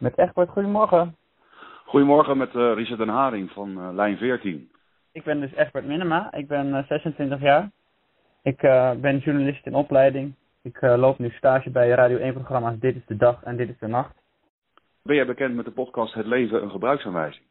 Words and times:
Met 0.00 0.18
Egbert, 0.18 0.50
goedemorgen. 0.50 1.16
Goedemorgen 1.84 2.36
met 2.36 2.54
uh, 2.54 2.74
Richard 2.74 2.98
den 2.98 3.08
Haring 3.08 3.50
van 3.50 3.70
uh, 3.70 3.88
lijn 3.92 4.16
14. 4.16 4.70
Ik 5.12 5.24
ben 5.24 5.40
dus 5.40 5.54
Egbert 5.54 5.86
Minema, 5.86 6.32
ik 6.32 6.48
ben 6.48 6.66
uh, 6.66 6.82
26 6.82 7.40
jaar. 7.40 7.70
Ik 8.42 8.60
ben 9.00 9.18
journalist 9.18 9.66
in 9.66 9.74
opleiding. 9.74 10.34
Ik 10.62 10.80
loop 10.80 11.18
nu 11.18 11.30
stage 11.30 11.70
bij 11.70 11.88
Radio 11.88 12.32
1-programma's 12.32 12.78
Dit 12.78 12.96
is 12.96 13.06
de 13.06 13.16
Dag 13.16 13.42
en 13.42 13.56
Dit 13.56 13.68
is 13.68 13.78
de 13.78 13.86
Nacht. 13.86 14.14
Ben 15.02 15.16
jij 15.16 15.26
bekend 15.26 15.54
met 15.54 15.64
de 15.64 15.70
podcast 15.70 16.14
Het 16.14 16.26
Leven 16.26 16.62
een 16.62 16.70
gebruiksaanwijzing? 16.70 17.44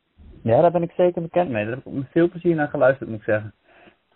Ja, 0.43 0.61
daar 0.61 0.71
ben 0.71 0.83
ik 0.83 0.91
zeker 0.91 1.21
bekend 1.21 1.49
mee. 1.49 1.65
Daar 1.65 1.75
heb 1.75 1.85
ik 1.85 1.93
met 1.93 2.11
veel 2.11 2.29
plezier 2.29 2.55
naar 2.55 2.67
geluisterd, 2.67 3.09
moet 3.09 3.19
ik 3.19 3.25
zeggen. 3.25 3.53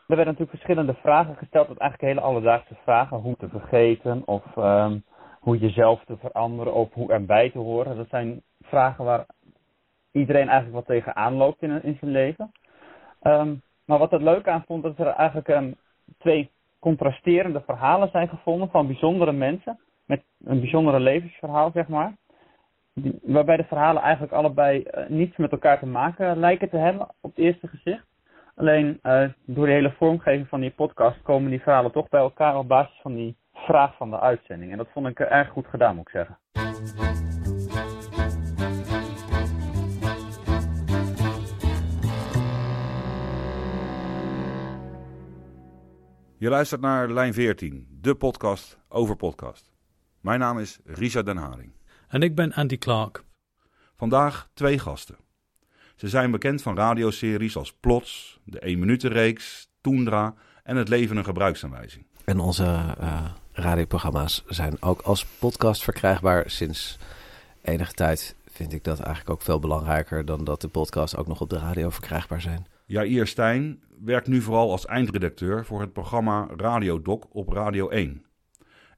Er 0.07 0.15
werden 0.15 0.25
natuurlijk 0.25 0.51
verschillende 0.51 0.93
vragen 0.93 1.35
gesteld, 1.35 1.67
dat 1.67 1.77
eigenlijk 1.77 2.13
hele 2.13 2.27
alledaagse 2.27 2.75
vragen. 2.83 3.17
Hoe 3.17 3.35
te 3.37 3.49
vergeten, 3.49 4.21
of 4.25 4.43
um, 4.57 5.03
hoe 5.43 5.57
jezelf 5.57 6.03
te 6.05 6.17
veranderen, 6.17 6.73
of 6.73 6.93
hoe 6.93 7.11
erbij 7.11 7.49
te 7.49 7.57
horen. 7.57 7.97
Dat 7.97 8.09
zijn 8.09 8.41
vragen 8.61 9.05
waar 9.05 9.25
iedereen 10.11 10.49
eigenlijk 10.49 10.75
wat 10.75 10.85
tegenaan 10.85 11.33
loopt 11.33 11.61
in, 11.61 11.83
in 11.83 11.97
zijn 11.99 12.11
leven. 12.11 12.51
Um, 13.21 13.61
maar 13.85 13.99
wat 13.99 14.11
het 14.11 14.21
leuk 14.21 14.47
aan 14.47 14.63
vond, 14.67 14.83
dat 14.83 14.97
er 14.97 15.07
eigenlijk 15.07 15.47
um, 15.47 15.75
twee 16.17 16.51
contrasterende 16.79 17.61
verhalen 17.61 18.09
zijn 18.09 18.27
gevonden 18.27 18.69
van 18.69 18.87
bijzondere 18.87 19.31
mensen. 19.31 19.79
Met 20.05 20.23
een 20.43 20.59
bijzondere 20.59 20.99
levensverhaal, 20.99 21.71
zeg 21.71 21.87
maar. 21.87 22.15
Waarbij 23.21 23.57
de 23.57 23.63
verhalen 23.63 24.01
eigenlijk 24.01 24.33
allebei 24.33 24.83
uh, 24.91 25.07
niets 25.07 25.37
met 25.37 25.51
elkaar 25.51 25.79
te 25.79 25.85
maken 25.85 26.39
lijken 26.39 26.69
te 26.69 26.77
hebben 26.77 27.07
op 27.21 27.29
het 27.35 27.45
eerste 27.45 27.67
gezicht. 27.67 28.05
Alleen 28.55 28.99
uh, 29.03 29.29
door 29.45 29.65
de 29.65 29.71
hele 29.71 29.91
vormgeving 29.91 30.47
van 30.47 30.59
die 30.59 30.71
podcast 30.71 31.21
komen 31.21 31.49
die 31.49 31.61
verhalen 31.61 31.91
toch 31.91 32.09
bij 32.09 32.19
elkaar 32.19 32.57
op 32.57 32.67
basis 32.67 32.99
van 33.01 33.13
die 33.13 33.35
vraag 33.63 33.95
van 33.97 34.09
de 34.09 34.19
uitzending. 34.19 34.71
En 34.71 34.77
dat 34.77 34.87
vond 34.93 35.07
ik 35.07 35.19
erg 35.19 35.49
goed 35.49 35.67
gedaan, 35.67 35.95
moet 35.95 36.07
ik 36.07 36.11
zeggen. 36.11 36.37
Je 46.37 46.49
luistert 46.49 46.81
naar 46.81 47.11
Lijn 47.11 47.33
14, 47.33 47.87
de 48.01 48.15
podcast 48.15 48.79
over 48.89 49.15
podcast. 49.15 49.71
Mijn 50.21 50.39
naam 50.39 50.59
is 50.59 50.79
Risa 50.85 51.21
Den 51.21 51.37
Haring. 51.37 51.71
En 52.07 52.21
ik 52.21 52.35
ben 52.35 52.53
Andy 52.53 52.77
Clark. 52.77 53.23
Vandaag 53.95 54.49
twee 54.53 54.79
gasten. 54.79 55.17
Ze 55.95 56.09
zijn 56.09 56.31
bekend 56.31 56.61
van 56.61 56.75
radioseries 56.75 57.55
als 57.55 57.73
Plots, 57.73 58.39
de 58.45 58.59
1 58.59 58.79
Minuten 58.79 59.09
reeks, 59.09 59.69
Toendra 59.81 60.33
en 60.63 60.75
Het 60.75 60.89
Leven 60.89 61.17
een 61.17 61.23
Gebruiksaanwijzing. 61.23 62.05
En 62.25 62.39
onze 62.39 62.95
uh, 63.01 63.25
radioprogramma's 63.53 64.43
zijn 64.47 64.81
ook 64.81 65.01
als 65.01 65.25
podcast 65.25 65.83
verkrijgbaar. 65.83 66.49
Sinds 66.49 66.97
enige 67.61 67.93
tijd 67.93 68.35
vind 68.45 68.73
ik 68.73 68.83
dat 68.83 68.99
eigenlijk 68.99 69.29
ook 69.29 69.41
veel 69.41 69.59
belangrijker 69.59 70.25
dan 70.25 70.43
dat 70.43 70.61
de 70.61 70.67
podcasts 70.67 71.15
ook 71.15 71.27
nog 71.27 71.41
op 71.41 71.49
de 71.49 71.57
radio 71.57 71.89
verkrijgbaar 71.89 72.41
zijn. 72.41 72.67
Jair 72.85 73.27
Stijn 73.27 73.81
werkt 73.99 74.27
nu 74.27 74.41
vooral 74.41 74.71
als 74.71 74.85
eindredacteur 74.85 75.65
voor 75.65 75.81
het 75.81 75.93
programma 75.93 76.47
Radiodoc 76.57 77.25
op 77.31 77.49
Radio 77.49 77.89
1. 77.89 78.25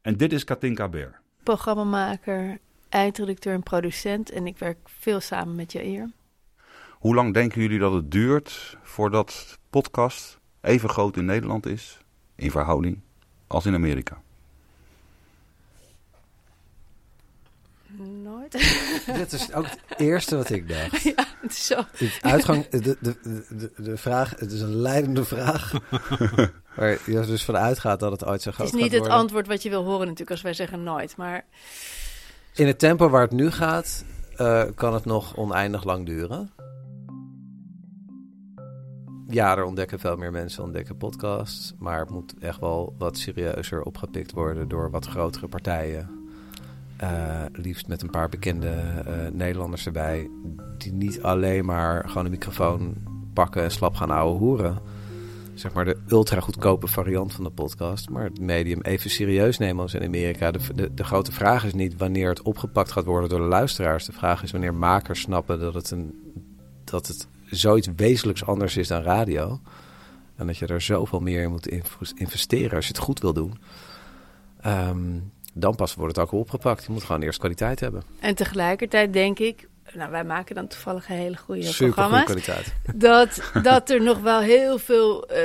En 0.02 0.17
dit 0.17 0.34
is 0.34 0.44
Katinka 0.44 0.90
Ber. 0.90 1.19
Programmamaker, 1.44 2.58
eindredacteur 2.90 3.53
en 3.53 3.64
producent. 3.64 4.30
En 4.30 4.47
ik 4.47 4.58
werk 4.58 4.78
veel 4.84 5.19
samen 5.19 5.56
met 5.56 5.72
Jair. 5.72 6.12
Hoe 6.92 7.16
lang 7.16 7.34
denken 7.34 7.62
jullie 7.62 7.80
dat 7.80 7.94
het 7.94 8.12
duurt 8.12 8.78
voordat 8.84 9.59
podcast 9.69 10.40
even 10.62 10.90
groot 10.90 11.17
in 11.17 11.25
Nederland 11.25 11.66
is, 11.66 11.97
in 12.36 12.52
verhouding, 12.52 13.02
als 13.47 13.66
in 13.66 13.73
Amerika? 13.73 14.23
Nooit. 17.98 18.52
Dit 19.18 19.34
is 19.34 19.54
ook 19.54 19.66
het 19.66 20.00
eerste 20.00 20.36
wat 20.36 20.50
ik 20.50 20.68
dacht. 20.70 21.02
Ja, 21.04 21.26
het 21.42 21.52
is 21.52 21.66
zo. 21.66 21.76
Het 21.98 22.18
uitgang, 22.22 22.68
de, 22.68 22.98
de, 23.02 23.16
de, 23.22 23.72
de 23.78 23.98
vraag, 23.98 24.34
het 24.40 24.52
is 24.52 24.62
een 24.62 24.75
leidende 24.75 25.25
vraag. 25.25 25.74
waar 26.75 27.00
je 27.06 27.25
dus 27.25 27.44
vanuit 27.44 27.80
gaat 27.80 28.00
dat 28.00 28.12
het 28.12 28.25
ooit 28.25 28.42
zo 28.42 28.52
groot 28.52 28.68
Het 28.68 28.75
is 28.75 28.81
niet 28.81 28.92
gaat 28.92 28.92
het 28.92 29.00
worden. 29.08 29.18
antwoord 29.18 29.47
wat 29.47 29.64
je 29.64 29.69
wil 29.69 29.84
horen 29.84 30.00
natuurlijk 30.00 30.31
als 30.31 30.42
wij 30.42 30.53
zeggen 30.53 30.84
nooit. 30.84 31.18
Maar 31.18 31.46
In 32.53 32.68
het 32.68 32.80
tempo 32.80 33.09
waar 33.09 33.22
het 33.22 33.31
nu 33.31 33.52
gaat, 33.52 34.06
uh, 34.38 34.64
kan 34.75 34.94
het 34.94 35.06
nog 35.06 35.36
oneindig 35.38 35.84
lang 35.84 36.06
duren. 36.06 36.52
Ja, 39.28 39.58
er 39.58 39.64
ontdekken 39.64 40.00
veel 40.00 40.16
meer 40.16 40.31
mensen 40.31 40.64
ontdekken 40.64 40.98
podcasts. 40.98 41.74
Maar 41.80 42.00
het 42.00 42.09
moet 42.09 42.34
echt 42.40 42.59
wel 42.59 42.96
wat 42.98 43.18
serieuzer 43.18 43.81
opgepikt 43.81 44.31
worden 44.31 44.68
door 44.68 44.92
wat 44.92 45.06
grotere 45.06 45.48
partijen. 45.48 46.15
Uh, 47.03 47.41
liefst 47.53 47.88
met 47.88 48.01
een 48.01 48.09
paar 48.09 48.29
bekende 48.29 48.73
uh, 49.07 49.13
Nederlanders 49.33 49.85
erbij. 49.85 50.29
Die 50.78 50.94
niet 50.94 51.22
alleen 51.22 51.66
maar 51.66 52.09
gewoon 52.09 52.25
een 52.25 52.31
microfoon 52.31 52.95
pakken 53.33 53.63
en 53.63 53.72
slap 53.72 53.95
gaan 53.95 54.11
ouwe 54.11 54.38
hoeren. 54.38 54.78
Zeg 55.53 55.73
maar 55.73 55.85
de 55.85 55.97
ultra 56.07 56.39
goedkope 56.39 56.88
variant 56.88 57.33
van 57.33 57.44
de 57.44 57.50
podcast. 57.50 58.09
Maar 58.09 58.23
het 58.23 58.39
medium 58.39 58.81
even 58.81 59.09
serieus 59.09 59.57
nemen 59.57 59.81
als 59.81 59.94
in 59.94 60.03
Amerika. 60.03 60.51
De, 60.51 60.59
de, 60.75 60.94
de 60.94 61.03
grote 61.03 61.31
vraag 61.31 61.66
is 61.66 61.73
niet 61.73 61.97
wanneer 61.97 62.29
het 62.29 62.41
opgepakt 62.41 62.91
gaat 62.91 63.06
worden 63.06 63.29
door 63.29 63.39
de 63.39 63.45
luisteraars. 63.45 64.06
De 64.06 64.12
vraag 64.12 64.44
is 64.44 64.51
wanneer 64.51 64.73
makers 64.73 65.22
snappen 65.22 65.59
dat 65.59 65.73
het, 65.73 65.91
een, 65.91 66.33
dat 66.83 67.07
het 67.07 67.27
zoiets 67.45 67.89
wezenlijks 67.95 68.45
anders 68.45 68.77
is 68.77 68.88
dan 68.88 69.01
radio. 69.01 69.59
En 70.35 70.47
dat 70.47 70.57
je 70.57 70.67
er 70.67 70.81
zoveel 70.81 71.19
meer 71.19 71.41
in 71.41 71.50
moet 71.50 71.67
investeren 72.16 72.75
als 72.75 72.88
je 72.88 72.94
het 72.94 73.03
goed 73.03 73.19
wil 73.19 73.33
doen. 73.33 73.57
Um, 74.66 75.31
dan 75.58 75.76
pas 75.76 75.96
wordt 75.96 76.16
het 76.16 76.26
ook 76.26 76.32
opgepakt. 76.32 76.86
Je 76.86 76.92
moet 76.92 77.04
gewoon 77.04 77.22
eerst 77.22 77.40
kwaliteit 77.40 77.80
hebben. 77.80 78.04
En 78.20 78.36
tegelijkertijd 78.36 79.14
denk 79.14 79.40
ik, 79.40 79.68
nou 79.94 80.12
wij 80.12 80.24
maken 80.24 80.56
dan 80.56 80.68
toevallig 80.68 81.10
een 81.10 81.16
hele 81.16 81.38
goede 81.38 81.64
Super 81.64 81.94
programma's. 81.94 82.24
kwaliteit. 82.24 82.74
Dat, 82.96 83.52
dat 83.64 83.90
er 83.90 84.02
nog 84.02 84.20
wel 84.20 84.40
heel 84.40 84.78
veel 84.78 85.32
uh, 85.32 85.38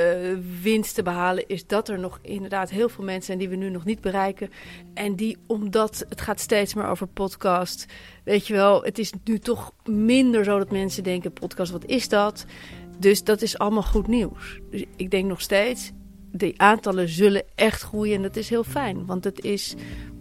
winst 0.61 0.95
te 0.95 1.03
behalen 1.03 1.47
is. 1.47 1.67
Dat 1.67 1.89
er 1.89 1.99
nog 1.99 2.19
inderdaad 2.21 2.69
heel 2.69 2.89
veel 2.89 3.03
mensen 3.03 3.23
zijn 3.23 3.37
die 3.37 3.49
we 3.49 3.55
nu 3.55 3.69
nog 3.69 3.85
niet 3.85 4.01
bereiken. 4.01 4.49
En 4.93 5.15
die, 5.15 5.37
omdat 5.47 6.05
het 6.09 6.21
gaat 6.21 6.39
steeds 6.39 6.73
meer 6.73 6.87
over 6.87 7.07
podcast. 7.07 7.85
Weet 8.23 8.47
je 8.47 8.53
wel, 8.53 8.83
het 8.83 8.99
is 8.99 9.13
nu 9.23 9.39
toch 9.39 9.71
minder 9.85 10.43
zo 10.43 10.57
dat 10.57 10.71
mensen 10.71 11.03
denken, 11.03 11.33
podcast, 11.33 11.71
wat 11.71 11.85
is 11.85 12.09
dat? 12.09 12.45
Dus 12.97 13.23
dat 13.23 13.41
is 13.41 13.57
allemaal 13.57 13.83
goed 13.83 14.07
nieuws. 14.07 14.59
Dus 14.71 14.83
ik 14.95 15.11
denk 15.11 15.27
nog 15.27 15.41
steeds, 15.41 15.91
de 16.31 16.53
aantallen 16.57 17.09
zullen 17.09 17.43
echt 17.55 17.81
groeien 17.81 18.15
en 18.15 18.21
dat 18.21 18.35
is 18.35 18.49
heel 18.49 18.63
fijn. 18.63 19.05
Want 19.05 19.23
het 19.23 19.43
is, 19.43 19.75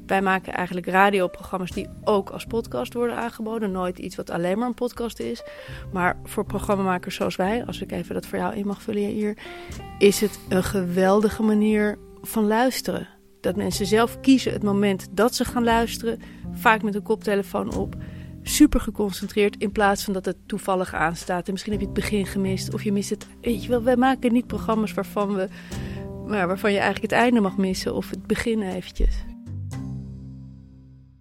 wij 0.06 0.22
maken 0.22 0.52
eigenlijk 0.52 0.86
radioprogramma's 0.86 1.70
die 1.70 1.88
ook 2.04 2.30
als 2.30 2.44
podcast 2.44 2.94
worden 2.94 3.16
aangeboden. 3.16 3.72
Nooit 3.72 3.98
iets 3.98 4.16
wat 4.16 4.30
alleen 4.30 4.58
maar 4.58 4.68
een 4.68 4.74
podcast 4.74 5.18
is. 5.18 5.42
Maar 5.92 6.16
voor 6.24 6.44
programmamakers 6.44 7.14
zoals 7.14 7.36
wij, 7.36 7.64
als 7.66 7.80
ik 7.80 7.92
even 7.92 8.14
dat 8.14 8.26
voor 8.26 8.38
jou 8.38 8.54
in 8.54 8.66
mag 8.66 8.82
vullen 8.82 9.02
hier, 9.02 9.38
is 9.98 10.20
het 10.20 10.40
een 10.48 10.64
geweldige 10.64 11.42
manier 11.42 11.98
van 12.22 12.46
luisteren. 12.46 13.08
Dat 13.40 13.56
mensen 13.56 13.86
zelf 13.86 14.20
kiezen 14.20 14.52
het 14.52 14.62
moment 14.62 15.08
dat 15.10 15.34
ze 15.34 15.44
gaan 15.44 15.64
luisteren, 15.64 16.20
vaak 16.52 16.82
met 16.82 16.94
een 16.94 17.02
koptelefoon 17.02 17.74
op. 17.74 17.96
Super 18.42 18.80
geconcentreerd 18.80 19.56
in 19.58 19.72
plaats 19.72 20.04
van 20.04 20.12
dat 20.12 20.24
het 20.24 20.36
toevallig 20.46 20.94
aanstaat. 20.94 21.46
En 21.46 21.52
misschien 21.52 21.72
heb 21.72 21.80
je 21.80 21.86
het 21.88 21.96
begin 21.96 22.26
gemist 22.26 22.74
of 22.74 22.82
je 22.82 22.92
mist 22.92 23.10
het. 23.10 23.26
Weet 23.40 23.62
je 23.62 23.68
wel, 23.68 23.82
wij 23.82 23.96
maken 23.96 24.32
niet 24.32 24.46
programma's 24.46 24.94
waarvan 24.94 25.34
we 25.34 25.48
waarvan 26.30 26.72
je 26.72 26.78
eigenlijk 26.78 27.12
het 27.12 27.22
einde 27.22 27.40
mag 27.40 27.56
missen 27.56 27.94
of 27.94 28.10
het 28.10 28.26
begin 28.26 28.62
eventjes. 28.62 29.14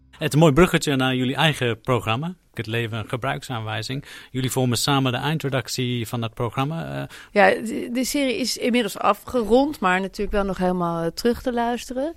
Het 0.09 0.27
is 0.27 0.33
een 0.33 0.39
mooi 0.39 0.53
bruggetje 0.53 0.95
naar 0.95 1.15
jullie 1.15 1.35
eigen 1.35 1.81
programma. 1.81 2.35
Het 2.53 2.67
leven 2.67 2.97
een 2.97 3.09
gebruiksaanwijzing. 3.09 4.05
Jullie 4.31 4.51
vormen 4.51 4.77
samen 4.77 5.11
de 5.11 5.17
eindredactie 5.17 6.07
van 6.07 6.21
dat 6.21 6.33
programma. 6.33 7.01
Uh, 7.01 7.07
ja, 7.31 7.49
de, 7.49 7.89
de, 7.93 8.03
serie 8.03 8.37
is 8.37 8.57
inmiddels 8.57 8.97
afgerond, 8.97 9.79
maar 9.79 10.01
natuurlijk 10.01 10.31
wel 10.31 10.43
nog 10.43 10.57
helemaal 10.57 11.03
uh, 11.03 11.09
terug 11.09 11.41
te 11.41 11.53
luisteren. 11.53 12.13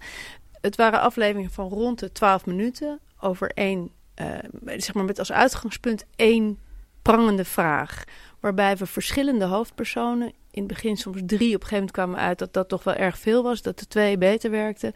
Het 0.60 0.76
waren 0.76 1.00
afleveringen 1.00 1.50
van 1.50 1.68
rond 1.68 1.98
de 1.98 2.12
12 2.12 2.46
minuten 2.46 3.00
over 3.20 3.50
één, 3.50 3.90
uh, 4.20 4.28
zeg 4.76 4.94
maar 4.94 5.04
met 5.04 5.18
als 5.18 5.32
uitgangspunt 5.32 6.04
één 6.16 6.58
prangende 7.02 7.44
vraag. 7.44 8.04
Waarbij 8.40 8.76
we 8.76 8.86
verschillende 8.86 9.44
hoofdpersonen, 9.44 10.32
in 10.52 10.62
het 10.62 10.72
begin 10.72 10.96
soms 10.96 11.20
drie, 11.26 11.54
op 11.54 11.62
een 11.62 11.68
gegeven 11.68 11.74
moment 11.74 11.90
kwamen 11.90 12.18
uit 12.18 12.38
dat 12.38 12.52
dat 12.52 12.68
toch 12.68 12.84
wel 12.84 12.94
erg 12.94 13.18
veel 13.18 13.42
was, 13.42 13.62
dat 13.62 13.78
de 13.78 13.86
twee 13.86 14.18
beter 14.18 14.50
werkten, 14.50 14.92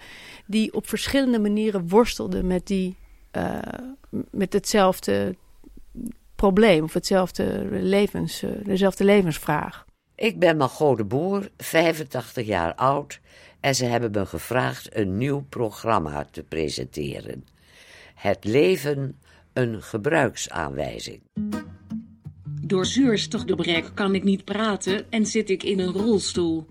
die 0.47 0.75
op 0.75 0.89
verschillende 0.89 1.39
manieren 1.39 1.89
worstelden 1.89 2.47
met, 2.47 2.67
die, 2.67 2.97
uh, 3.33 3.59
met 4.31 4.53
hetzelfde 4.53 5.37
probleem 6.35 6.85
of 6.85 6.93
hetzelfde 6.93 7.67
levens, 7.71 8.43
uh, 8.43 8.51
dezelfde 8.65 9.05
levensvraag. 9.05 9.85
Ik 10.15 10.39
ben 10.39 10.57
Margot 10.57 10.97
de 10.97 11.05
Boer, 11.05 11.51
85 11.57 12.47
jaar 12.47 12.75
oud 12.75 13.21
en 13.61 13.75
ze 13.75 13.85
hebben 13.85 14.11
me 14.11 14.27
gevraagd 14.27 14.97
een 14.97 15.17
nieuw 15.17 15.45
programma 15.49 16.27
te 16.31 16.43
presenteren. 16.43 17.47
Het 18.15 18.45
leven 18.45 19.19
een 19.53 19.83
gebruiksaanwijzing. 19.83 21.21
Door 22.67 22.87
zuurstofgebrek 22.87 23.91
kan 23.95 24.15
ik 24.15 24.25
niet 24.25 24.45
praten 24.45 25.11
en 25.11 25.27
zit 25.27 25.51
ik 25.51 25.63
in 25.63 25.79
een 25.79 25.93
rolstoel. 25.93 26.67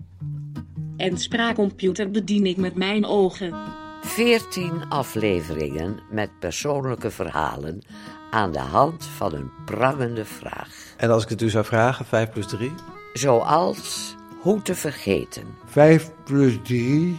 En 0.96 1.18
spraakcomputer 1.18 2.10
bedien 2.10 2.46
ik 2.46 2.56
met 2.56 2.74
mijn 2.74 3.04
ogen. 3.04 3.54
14 4.02 4.88
afleveringen 4.88 6.00
met 6.10 6.30
persoonlijke 6.38 7.10
verhalen 7.10 7.82
aan 8.30 8.52
de 8.52 8.58
hand 8.58 9.04
van 9.04 9.34
een 9.34 9.50
prangende 9.64 10.24
vraag. 10.24 10.94
En 10.96 11.10
als 11.10 11.22
ik 11.22 11.28
het 11.28 11.42
u 11.42 11.50
zou 11.50 11.64
vragen, 11.64 12.04
5 12.04 12.30
plus 12.30 12.46
3? 12.46 12.72
Zoals 13.12 14.14
hoe 14.40 14.62
te 14.62 14.74
vergeten. 14.74 15.44
5 15.66 16.10
plus 16.24 16.58
3, 16.62 17.16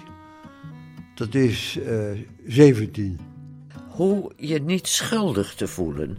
dat 1.16 1.36
is 1.36 1.78
eh 1.86 2.12
17. 2.46 3.20
Hoe 3.88 4.32
je 4.36 4.60
niet 4.60 4.88
schuldig 4.88 5.56
te 5.56 5.68
voelen. 5.68 6.18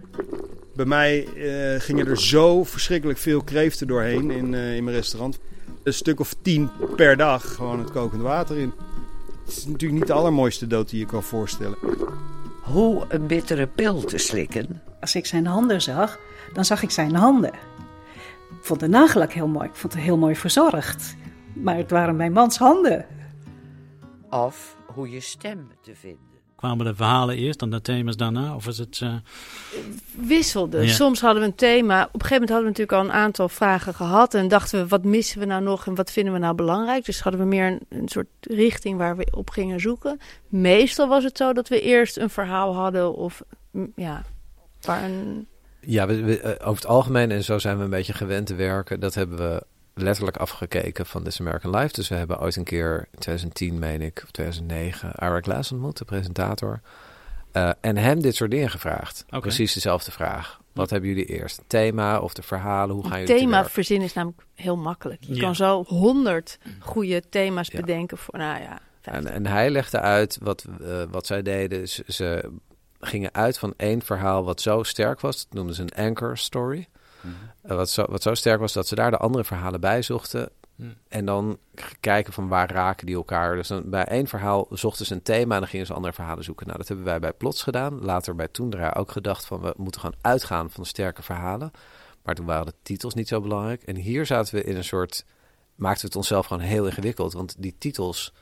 Bij 0.79 0.87
mij 0.87 1.27
eh, 1.27 1.81
gingen 1.81 2.07
er 2.07 2.21
zo 2.21 2.65
verschrikkelijk 2.65 3.19
veel 3.19 3.43
kreeften 3.43 3.87
doorheen 3.87 4.31
in, 4.31 4.55
eh, 4.55 4.77
in 4.77 4.85
mijn 4.85 4.97
restaurant. 4.97 5.39
Een 5.83 5.93
stuk 5.93 6.21
of 6.21 6.35
tien 6.43 6.71
per 6.97 7.17
dag, 7.17 7.55
gewoon 7.55 7.79
het 7.79 7.91
kokend 7.91 8.23
water 8.23 8.59
in. 8.59 8.73
Het 9.45 9.57
is 9.57 9.67
natuurlijk 9.67 9.99
niet 9.99 10.07
de 10.07 10.13
allermooiste 10.13 10.67
dood 10.67 10.91
die 10.91 10.99
je 10.99 11.07
kan 11.07 11.23
voorstellen. 11.23 11.79
Hoe 12.63 13.05
een 13.09 13.27
bittere 13.27 13.67
pil 13.67 14.01
te 14.01 14.19
slikken. 14.19 14.83
Als 15.01 15.15
ik 15.15 15.27
zijn 15.27 15.47
handen 15.47 15.83
zag, 15.83 16.19
dan 16.53 16.65
zag 16.65 16.83
ik 16.83 16.91
zijn 16.91 17.15
handen. 17.15 17.53
Ik 18.51 18.65
vond 18.65 18.81
de 18.81 18.89
nagellak 18.89 19.33
heel 19.33 19.49
mooi. 19.49 19.69
Ik 19.69 19.77
vond 19.77 19.93
het 19.93 20.03
heel 20.03 20.19
mooi 20.19 20.37
verzorgd. 20.37 21.17
Maar 21.55 21.77
het 21.77 21.91
waren 21.91 22.17
mijn 22.17 22.33
mans 22.33 22.59
handen. 22.59 23.07
Of 24.31 24.77
hoe 24.87 25.11
je 25.11 25.21
stem 25.21 25.69
te 25.83 25.95
vinden. 25.95 26.28
Kwamen 26.59 26.87
de 26.87 26.95
verhalen 26.95 27.37
eerst, 27.37 27.59
dan 27.59 27.71
de 27.71 27.81
thema's 27.81 28.17
daarna? 28.17 28.55
Of 28.55 28.67
is 28.67 28.79
het... 28.79 29.01
eh, 29.03 29.15
wisselde. 30.11 30.83
Ja. 30.83 30.93
Soms 30.93 31.21
hadden 31.21 31.43
we 31.43 31.49
een 31.49 31.55
thema. 31.55 32.03
Op 32.03 32.15
een 32.15 32.21
gegeven 32.21 32.33
moment 32.33 32.51
hadden 32.51 32.73
we 32.73 32.79
natuurlijk 32.79 32.99
al 32.99 33.05
een 33.05 33.23
aantal 33.25 33.49
vragen 33.49 33.95
gehad. 33.95 34.35
En 34.35 34.49
dachten 34.49 34.81
we, 34.81 34.89
wat 34.89 35.05
missen 35.05 35.39
we 35.39 35.45
nou 35.45 35.63
nog 35.63 35.87
en 35.87 35.95
wat 35.95 36.11
vinden 36.11 36.33
we 36.33 36.39
nou 36.39 36.55
belangrijk? 36.55 37.05
Dus 37.05 37.21
hadden 37.21 37.41
we 37.41 37.47
meer 37.47 37.67
een, 37.67 37.81
een 37.89 38.09
soort 38.09 38.27
richting 38.41 38.99
waar 38.99 39.17
we 39.17 39.29
op 39.31 39.51
gingen 39.51 39.81
zoeken. 39.81 40.21
Meestal 40.49 41.09
was 41.09 41.25
het 41.25 41.37
zo 41.37 41.53
dat 41.53 41.69
we 41.69 41.81
eerst 41.81 42.17
een 42.17 42.31
verhaal 42.31 42.75
hadden 42.75 43.15
of 43.15 43.43
mm, 43.71 43.93
ja, 43.97 44.25
waar 44.81 45.05
een... 45.05 45.47
Ja, 45.81 46.07
we, 46.07 46.23
we, 46.23 46.41
eh, 46.41 46.69
over 46.69 46.83
het 46.83 46.91
algemeen, 46.91 47.31
en 47.31 47.45
zo 47.45 47.59
zijn 47.59 47.79
we 47.79 47.85
een 47.85 47.91
beetje 47.91 48.13
gewend 48.13 48.47
te 48.47 48.55
werken, 48.55 49.01
dat 49.01 49.15
hebben 49.15 49.39
we 49.39 49.63
letterlijk 50.03 50.37
afgekeken 50.37 51.07
van 51.07 51.23
This 51.23 51.41
American 51.41 51.77
Life. 51.77 51.93
Dus 51.93 52.09
we 52.09 52.15
hebben 52.15 52.41
ooit 52.41 52.57
een 52.57 52.65
keer, 52.65 53.09
in 53.13 53.19
2010 53.19 53.79
meen 53.79 54.03
ik, 54.03 54.21
of 54.25 54.31
2009, 54.31 55.09
Ira 55.23 55.41
Glass 55.41 55.73
ontmoet, 55.73 55.99
de 55.99 56.05
presentator. 56.05 56.81
Eh, 57.53 57.71
en 57.81 57.97
hem 57.97 58.21
dit 58.23 58.35
soort 58.35 58.51
dingen 58.51 58.71
gevraagd. 58.71 59.25
Precies 59.41 59.73
dezelfde 59.75 60.11
vraag. 60.11 60.61
Wat 60.73 60.91
hebben 60.91 61.09
jullie 61.09 61.25
eerst? 61.25 61.63
Thema 61.67 62.19
of 62.21 62.35
de 62.35 62.43
verhalen? 62.43 62.95
Hoe 62.95 63.07
gaan 63.09 63.21
jullie 63.21 63.37
thema 63.37 63.59
werk? 63.61 63.71
verzinnen 63.71 64.07
is 64.07 64.13
namelijk 64.15 64.43
heel 64.55 64.77
makkelijk. 64.77 65.25
Je 65.25 65.35
Ja. 65.35 65.41
kan 65.41 65.55
zo 65.55 65.85
honderd 65.87 66.59
goede 66.81 67.23
thema's 67.29 67.69
Ja. 67.69 67.81
bedenken 67.81 68.19
voor, 68.19 68.39
nou 68.39 68.61
ja, 68.63 68.79
En, 69.03 69.27
en 69.27 69.47
hij 69.47 69.71
legde 69.71 70.01
uit 70.01 70.39
wat, 70.43 70.65
eh, 70.83 71.03
wat 71.11 71.27
zij 71.27 71.43
deden. 71.43 71.89
Ze, 71.89 72.05
ze 72.07 72.51
gingen 73.01 73.35
uit 73.35 73.59
van 73.59 73.75
één 73.77 74.03
verhaal 74.03 74.45
wat 74.45 74.61
zo 74.61 74.83
sterk 74.83 75.21
was. 75.21 75.37
Dat 75.37 75.53
noemden 75.53 75.75
ze 75.75 75.83
een 75.83 76.07
anchor 76.07 76.39
story. 76.39 76.89
Eh, 77.63 77.77
wat, 77.77 77.91
zo, 77.91 78.05
wat 78.09 78.23
zo 78.23 78.35
sterk 78.35 78.61
was 78.61 78.73
dat 78.73 78.89
ze 78.89 78.95
daar 78.95 79.11
de 79.11 79.17
andere 79.17 79.45
verhalen 79.45 79.81
bij 79.81 80.03
zochten. 80.03 80.51
Hmm. 80.77 80.95
En 81.09 81.25
dan 81.25 81.59
kijken 82.01 82.33
van 82.33 82.49
waar 82.49 82.73
raken 82.73 83.07
die 83.07 83.15
elkaar. 83.15 83.57
Dus 83.57 83.69
dan, 83.69 83.91
bij 83.91 84.05
één 84.05 84.27
verhaal 84.27 84.67
zochten 84.71 85.07
ze 85.07 85.15
een 85.15 85.23
thema 85.23 85.55
en 85.55 85.61
dan 85.61 85.69
gingen 85.69 85.87
ze 85.87 85.95
andere 85.95 86.13
verhalen 86.13 86.45
zoeken. 86.45 86.67
Nou, 86.67 86.79
dat 86.79 86.89
hebben 86.89 87.07
wij 87.07 87.19
bij 87.19 87.33
Plots 87.33 87.63
gedaan. 87.63 88.05
Later 88.05 88.35
bij 88.35 88.49
Toendra 88.49 88.95
ook 88.97 89.11
gedacht 89.11 89.45
van 89.45 89.61
we 89.61 89.75
moeten 89.77 90.01
gewoon 90.01 90.19
uitgaan 90.21 90.71
van 90.71 90.83
de 90.83 90.89
sterke 90.89 91.23
verhalen. 91.23 91.71
Maar 92.23 92.35
toen 92.35 92.47
waren 92.47 92.67
de 92.67 92.75
titels 92.83 93.15
niet 93.15 93.29
zo 93.29 93.41
belangrijk. 93.41 93.83
En 93.83 93.97
hier 93.97 94.27
zaten 94.27 94.55
we 94.55 94.65
in 94.65 94.77
een 94.77 94.85
soort... 94.85 95.25
Maakten 95.75 96.01
we 96.01 96.07
het 96.07 96.17
onszelf 96.17 96.47
gewoon 96.47 96.63
heel 96.63 96.87
ingewikkeld. 96.87 97.33
Want 97.33 97.55
die 97.59 97.75
titels 97.79 98.33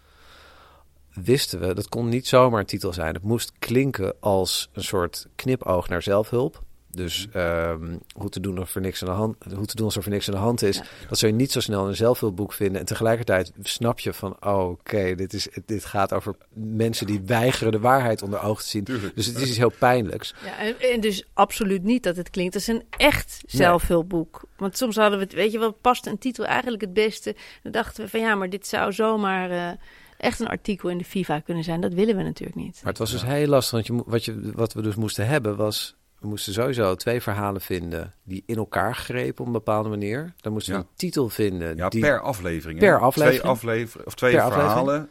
wisten 1.12 1.61
we, 1.61 1.75
dat 1.75 1.88
kon 1.88 2.08
niet 2.08 2.26
zomaar 2.26 2.61
een 2.61 2.67
titel 2.67 2.93
zijn. 2.93 3.14
Het 3.14 3.23
moest 3.23 3.52
klinken 3.58 4.14
als 4.20 4.69
een 4.73 4.84
soort 4.84 5.26
knipoog 5.34 5.88
naar 5.88 6.02
zelfhulp. 6.02 6.64
Dus 6.96 7.26
ehm, 7.32 7.96
hoe 8.14 8.28
te 8.28 8.40
doen 8.40 8.58
of 8.58 8.75
er 8.75 8.81
niks 8.81 9.02
aan 9.02 9.08
de 9.08 9.14
hand, 9.14 9.37
hoe 9.54 9.66
te 9.66 9.76
doen 9.76 9.84
alsof 9.84 10.04
er 10.04 10.10
niks 10.10 10.28
aan 10.28 10.34
de 10.34 10.40
hand 10.40 10.62
is. 10.62 10.82
Dat 11.08 11.19
zul 11.19 11.28
je 11.28 11.34
niet 11.34 11.52
zo 11.52 11.60
snel 11.60 11.82
in 11.82 11.88
een 11.88 11.96
zelfhulpboek 11.96 12.52
vinden. 12.52 12.81
En 12.81 12.87
tegelijkertijd 12.87 13.52
snap 13.62 13.98
je 13.98 14.12
van, 14.12 14.37
oh, 14.40 14.69
oké, 14.69 15.14
dit 15.14 15.32
is 15.32 15.48
dit 15.66 15.84
gaat 15.84 16.12
over 16.12 16.34
mensen 16.52 17.06
die 17.06 17.20
weigeren 17.26 17.72
de 17.72 17.81
waarheid 17.81 18.22
onder 18.22 18.43
ogen 18.43 18.62
te 18.62 18.69
zien. 18.69 18.84
Dus 19.14 19.26
het 19.26 19.37
is 19.37 19.48
iets 19.48 19.56
heel 19.56 19.72
pijnlijks. 19.78 20.34
Ja, 20.44 20.58
en, 20.58 20.81
en 20.81 21.00
dus 21.00 21.28
absoluut 21.32 21.82
niet 21.82 22.02
dat 22.02 22.16
het 22.16 22.31
klinkt 22.31 22.54
als 22.54 22.66
een 22.66 22.82
echt 22.90 23.42
zelfhulpboek. 23.46 24.44
Want 24.56 24.76
soms 24.76 24.96
hadden 24.96 25.19
we 25.19 25.25
het, 25.25 25.34
weet 25.34 25.52
je 25.52 25.58
wel, 25.58 25.72
past 25.72 26.06
een 26.06 26.19
titel 26.19 26.44
eigenlijk 26.44 26.82
het 26.82 26.92
beste. 26.92 27.37
Dan 27.62 27.72
dachten 27.72 28.04
we 28.04 28.10
van 28.10 28.20
ja, 28.20 28.34
maar 28.34 28.50
dit 28.50 28.66
zou 28.66 28.92
zomaar 28.92 29.50
eh, 29.50 29.78
echt 30.19 30.40
een 30.40 30.49
artikel 30.49 30.88
in 30.88 30.99
de 30.99 31.04
FIFA 31.04 31.40
kunnen 31.40 31.64
zijn. 31.64 31.81
Dat 31.81 31.94
willen 31.94 32.16
we 32.16 32.22
natuurlijk 32.22 32.58
niet. 32.58 32.75
Maar 32.82 32.92
het 32.92 32.99
was 32.99 33.10
dus 33.10 33.25
heel 33.25 33.46
lastig. 33.46 33.72
Want 33.72 33.87
je, 33.87 34.10
wat, 34.10 34.25
je, 34.25 34.52
wat 34.54 34.72
we 34.72 34.82
dus 34.82 34.94
moesten 34.94 35.26
hebben 35.26 35.56
was... 35.56 35.96
We 36.20 36.26
moesten 36.28 36.52
sowieso 36.52 36.94
twee 36.94 37.20
verhalen 37.22 37.60
vinden 37.60 38.14
die 38.24 38.42
in 38.46 38.56
elkaar 38.56 38.94
grepen 38.94 39.40
op 39.40 39.46
een 39.46 39.52
bepaalde 39.52 39.88
manier. 39.88 40.32
Dan 40.36 40.52
moesten 40.52 40.72
we 40.72 40.78
Ja. 40.78 40.84
een 40.84 40.92
titel 40.96 41.28
vinden 41.28 41.76
Ja, 41.76 41.88
die... 41.88 42.00
per 42.00 42.20
aflevering. 42.20 42.78
Per 42.78 42.88
hè? 42.92 42.98
aflevering. 42.98 43.40
Twee, 43.40 43.50
aflever 43.52 44.06
of 44.06 44.14
twee 44.14 44.32
Per 44.32 44.40
aflevering. 44.40 44.70
verhalen 44.72 45.08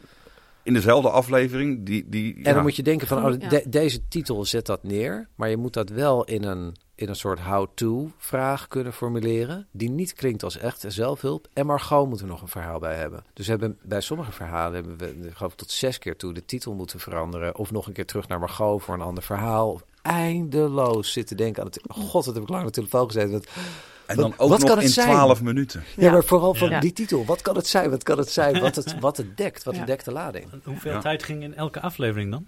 in 0.62 0.72
dezelfde 0.72 1.10
aflevering. 1.10 1.86
Die, 1.86 2.08
die, 2.08 2.34
En 2.34 2.42
ja. 2.42 2.52
dan 2.52 2.62
moet 2.62 2.76
je 2.76 2.82
denken 2.82 3.06
van, 3.06 3.24
oh, 3.24 3.48
de- 3.50 3.64
deze 3.68 4.08
titel 4.08 4.44
zet 4.44 4.66
dat 4.66 4.82
neer. 4.82 5.28
Maar 5.34 5.48
je 5.48 5.56
moet 5.56 5.72
dat 5.72 5.88
wel 5.88 6.24
in 6.24 6.44
een, 6.44 6.76
in 6.94 7.08
een 7.08 7.16
soort 7.16 7.40
how-to 7.40 8.10
vraag 8.18 8.68
kunnen 8.68 8.92
formuleren. 8.92 9.66
Die 9.72 9.90
niet 9.90 10.12
klinkt 10.12 10.42
als 10.42 10.58
echt 10.58 10.84
zelfhulp. 10.88 11.48
En 11.52 11.66
Margot 11.66 12.08
moet 12.08 12.20
er 12.20 12.26
nog 12.26 12.42
een 12.42 12.48
verhaal 12.48 12.78
bij 12.78 12.96
hebben. 12.96 13.24
Dus 13.32 13.44
we 13.46 13.50
hebben, 13.50 13.78
bij 13.82 14.00
sommige 14.00 14.32
verhalen 14.32 14.74
hebben 14.74 14.98
we, 14.98 15.28
ik 15.28 15.34
geloof 15.34 15.54
tot 15.54 15.70
zes 15.70 15.98
keer 15.98 16.16
toe, 16.16 16.32
de 16.34 16.44
titel 16.44 16.74
moeten 16.74 17.00
veranderen. 17.00 17.56
Of 17.56 17.70
nog 17.70 17.86
een 17.86 17.92
keer 17.92 18.06
terug 18.06 18.28
naar 18.28 18.38
Margot 18.38 18.82
voor 18.82 18.94
een 18.94 19.00
ander 19.00 19.22
verhaal. 19.22 19.80
Eindeloos 20.06 21.12
zitten 21.12 21.36
denken 21.36 21.62
aan 21.62 21.68
het... 21.68 21.80
God, 21.88 22.24
wat 22.24 22.34
heb 22.34 22.42
ik 22.42 22.48
lang 22.48 22.60
aan 22.60 22.66
de 22.66 22.72
telefoon 22.72 23.06
gezeten. 23.06 23.30
Wat, 23.32 23.46
en 24.06 24.16
dan 24.16 24.34
ook 24.36 24.48
wat 24.48 24.58
kan 24.58 24.68
nog 24.68 24.76
het 24.76 24.84
in 24.86 24.90
zijn? 24.92 25.08
12 25.08 25.42
minuten. 25.42 25.84
ja, 25.96 26.02
Ja. 26.04 26.10
maar 26.12 26.24
vooral 26.24 26.54
van 26.54 26.68
Ja. 26.70 26.80
die 26.80 26.92
titel. 26.92 27.24
Wat 27.24 27.42
kan 27.42 27.56
het 27.56 27.66
zijn? 27.66 27.90
Wat 27.90 28.02
kan 28.02 28.18
het 28.18 28.30
zijn? 28.30 28.60
Wat 28.60 28.74
het, 28.76 28.98
wat 29.00 29.16
het 29.16 29.36
dekt. 29.36 29.62
Wat 29.62 29.72
Ja. 29.74 29.78
het 29.80 29.88
dekt 29.88 30.04
de 30.04 30.12
lading. 30.12 30.46
hoeveel 30.64 30.92
Ja. 30.92 31.00
tijd 31.00 31.22
ging 31.22 31.42
in 31.42 31.54
elke 31.54 31.80
aflevering 31.80 32.30
dan? 32.30 32.46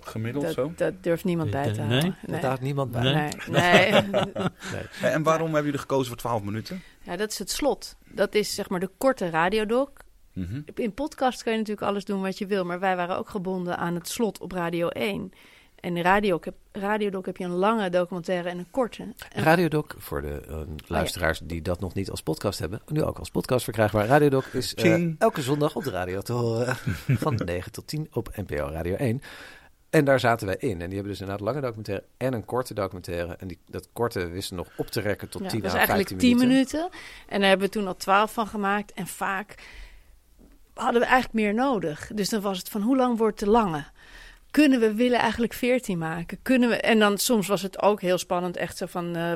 Gemiddeld 0.00 0.52
zo. 0.52 0.62
Dat, 0.64 0.78
dat 0.78 1.02
durft 1.02 1.24
niemand 1.24 1.50
bij 1.50 1.72
te 1.72 1.80
Nee? 1.80 1.88
houden. 1.88 2.16
Dat 2.26 2.40
houdt 2.42 2.60
niemand 2.60 2.90
bij. 2.90 3.02
Nee. 3.02 3.12
Nee. 3.60 3.90
nee. 3.92 4.02
En 5.02 5.12
en 5.12 5.22
waarom 5.22 5.46
hebben 5.46 5.64
jullie 5.64 5.80
gekozen 5.80 6.06
voor 6.06 6.16
12 6.16 6.42
minuten? 6.42 6.82
Ja, 7.02 7.16
dat 7.16 7.30
is 7.30 7.38
het 7.38 7.50
slot. 7.50 7.96
Dat 8.08 8.34
is 8.34 8.54
zeg 8.54 8.68
maar 8.68 8.80
de 8.80 8.90
korte 8.98 9.30
radiodoc. 9.30 9.90
Mhm. 10.32 10.60
In 10.74 10.92
podcast 10.94 11.42
kan 11.42 11.52
je 11.52 11.58
natuurlijk 11.58 11.86
alles 11.86 12.04
doen 12.04 12.20
wat 12.22 12.38
je 12.38 12.46
wil, 12.46 12.64
maar 12.64 12.80
wij 12.80 12.96
waren 12.96 13.16
ook 13.18 13.28
gebonden 13.28 13.78
aan 13.78 13.94
het 13.94 14.08
slot 14.08 14.40
op 14.40 14.52
Radio 14.52 14.88
1. 14.88 15.32
En 15.80 15.96
in 15.96 16.02
Radio, 16.02 16.38
heb, 16.40 16.54
Radiodoc 16.72 17.26
heb 17.26 17.36
je 17.36 17.44
een 17.44 17.50
lange 17.50 17.90
documentaire 17.90 18.48
en 18.48 18.58
een 18.58 18.70
korte. 18.70 19.14
Radiodoc, 19.34 19.94
voor 19.98 20.22
de 20.22 20.42
eh, 20.48 20.60
luisteraars 20.86 21.40
die 21.44 21.62
dat 21.62 21.80
nog 21.80 21.94
niet 21.94 22.10
als 22.10 22.22
podcast 22.22 22.58
hebben, 22.58 22.82
nu 22.86 23.02
ook 23.02 23.18
als 23.18 23.30
podcast 23.30 23.64
verkrijgbaar. 23.64 24.06
Radiodoc 24.06 24.44
is 24.44 24.74
eh, 24.74 25.20
elke 25.20 25.42
zondag 25.42 25.76
op 25.76 25.84
de 25.84 25.90
radio 25.90 26.20
te 26.20 26.32
horen 26.32 26.76
van 27.24 27.40
9 27.44 27.72
tot 27.72 27.86
10 27.86 28.08
op 28.12 28.36
NPO 28.36 28.68
Radio 28.72 28.94
1. 28.94 29.22
En 29.90 30.04
daar 30.04 30.20
zaten 30.20 30.46
wij 30.46 30.56
in. 30.58 30.70
En 30.70 30.86
die 30.86 30.94
hebben 30.94 31.12
dus 31.12 31.20
inderdaad 31.20 31.38
een 31.38 31.52
lange 31.52 31.60
documentaire 31.60 32.04
en 32.16 32.32
een 32.32 32.44
korte 32.44 32.74
documentaire. 32.74 33.36
En 33.36 33.48
die, 33.48 33.58
dat 33.66 33.88
korte 33.92 34.28
wisten 34.28 34.56
nog 34.56 34.68
op 34.76 34.86
te 34.86 35.00
rekken 35.00 35.28
tot 35.28 35.42
ja, 35.42 35.48
10 35.48 35.60
dat 35.60 35.74
à 35.74 35.80
is 35.80 35.86
15 35.86 35.96
eigenlijk 35.96 36.38
10 36.38 36.48
minuten. 36.48 36.78
minuten. 36.78 37.00
En 37.28 37.40
daar 37.40 37.48
hebben 37.48 37.66
we 37.66 37.72
toen 37.72 37.86
al 37.86 37.96
12 37.96 38.32
van 38.32 38.46
gemaakt. 38.46 38.92
En 38.92 39.06
vaak 39.06 39.54
hadden 40.74 41.00
we 41.00 41.06
eigenlijk 41.06 41.34
meer 41.34 41.54
nodig. 41.54 42.10
Dus 42.14 42.28
dan 42.28 42.40
was 42.40 42.58
het 42.58 42.68
van 42.68 42.82
hoe 42.82 42.96
lang 42.96 43.18
wordt 43.18 43.38
te 43.38 43.48
lange? 43.48 43.84
Kunnen 44.50 44.80
we 44.80 44.94
willen 44.94 45.18
eigenlijk 45.18 45.52
14 45.52 45.98
maken? 45.98 46.38
Kunnen 46.42 46.68
we, 46.68 46.76
en 46.76 46.98
dan 46.98 47.18
soms 47.18 47.48
was 47.48 47.62
het 47.62 47.82
ook 47.82 48.00
heel 48.00 48.18
spannend, 48.18 48.56
echt 48.56 48.76
zo 48.76 48.86
van 48.86 49.16
eh, 49.16 49.32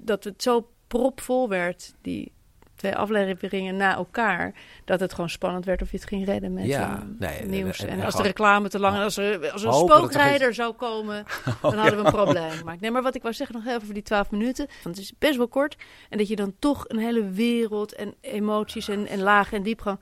dat 0.00 0.24
het 0.24 0.42
zo 0.42 0.68
propvol 0.86 1.48
werd, 1.48 1.94
die 2.02 2.32
twee 2.76 2.96
afleveringen 2.96 3.76
na 3.76 3.94
elkaar, 3.94 4.54
dat 4.84 5.00
het 5.00 5.12
gewoon 5.12 5.30
spannend 5.30 5.64
werd 5.64 5.82
of 5.82 5.90
je 5.90 5.96
het 5.96 6.06
ging 6.06 6.24
redden 6.26 6.52
met 6.52 6.64
Ja, 6.64 6.96
eh, 6.96 7.02
nee, 7.18 7.38
en- 7.38 7.50
nieuws. 7.50 7.78
en- 7.80 7.88
En, 7.88 7.98
en 7.98 8.04
als 8.04 8.16
de 8.16 8.22
reclame 8.22 8.68
te 8.68 8.78
lang, 8.78 8.96
als 8.98 9.16
er, 9.16 9.50
als 9.50 9.62
een 9.62 9.68
er 9.68 9.74
spookrijder 9.74 10.54
zou 10.54 10.72
komen, 10.72 11.24
dan 11.62 11.74
hadden 11.74 11.98
we 11.98 12.04
een 12.04 12.12
probleem 12.12 12.50
gemaakt. 12.50 12.80
Nee, 12.80 12.90
maar 12.90 13.02
wat 13.02 13.14
ik 13.14 13.22
wou 13.22 13.34
zeggen 13.34 13.56
nog 13.56 13.66
even 13.66 13.80
over 13.82 13.94
die 13.94 14.02
12 14.02 14.30
minuten, 14.30 14.66
want 14.82 14.96
het 14.96 15.04
is 15.04 15.12
best 15.18 15.36
wel 15.36 15.48
kort, 15.48 15.76
en 16.08 16.18
dat 16.18 16.28
je 16.28 16.36
dan 16.36 16.54
toch 16.58 16.84
een 16.88 16.98
hele 16.98 17.30
wereld 17.30 17.94
en 17.94 18.14
emoties 18.20 18.88
en, 18.88 19.06
en 19.06 19.20
lagen 19.20 19.56
en 19.56 19.62
diepgang. 19.62 20.00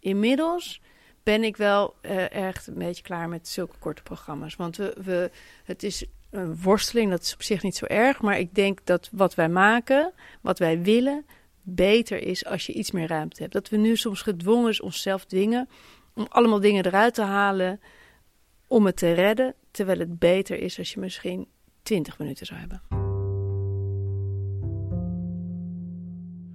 Inmiddels 0.00 0.80
ben 1.22 1.44
ik 1.44 1.56
wel 1.56 1.94
eh, 2.00 2.30
echt 2.32 2.66
een 2.66 2.78
beetje 2.78 3.02
klaar 3.02 3.28
met 3.28 3.48
zulke 3.48 3.78
korte 3.78 4.02
programma's. 4.02 4.56
Want 4.56 4.76
we, 4.76 4.96
we, 5.04 5.30
het 5.64 5.82
is 5.82 6.04
een 6.30 6.62
worsteling, 6.62 7.10
dat 7.10 7.22
is 7.22 7.34
op 7.34 7.42
zich 7.42 7.62
niet 7.62 7.76
zo 7.76 7.84
erg. 7.84 8.22
Maar 8.22 8.38
ik 8.38 8.54
denk 8.54 8.78
dat 8.84 9.08
wat 9.12 9.34
wij 9.34 9.48
maken, 9.48 10.12
wat 10.40 10.58
wij 10.58 10.82
willen, 10.82 11.26
beter 11.62 12.22
is 12.22 12.44
als 12.44 12.66
je 12.66 12.72
iets 12.72 12.90
meer 12.90 13.08
ruimte 13.08 13.42
hebt. 13.42 13.52
Dat 13.52 13.68
we 13.68 13.76
nu 13.76 13.96
soms 13.96 14.22
gedwongen 14.22 14.70
is 14.70 14.80
onszelf 14.80 15.24
dwingen 15.24 15.68
om 16.14 16.26
allemaal 16.28 16.60
dingen 16.60 16.86
eruit 16.86 17.14
te 17.14 17.22
halen 17.22 17.80
om 18.66 18.86
het 18.86 18.96
te 18.96 19.12
redden. 19.12 19.54
Terwijl 19.70 19.98
het 19.98 20.18
beter 20.18 20.58
is 20.58 20.78
als 20.78 20.92
je 20.92 21.00
misschien 21.00 21.48
20 21.82 22.18
minuten 22.18 22.46
zou 22.46 22.60
hebben. 22.60 22.82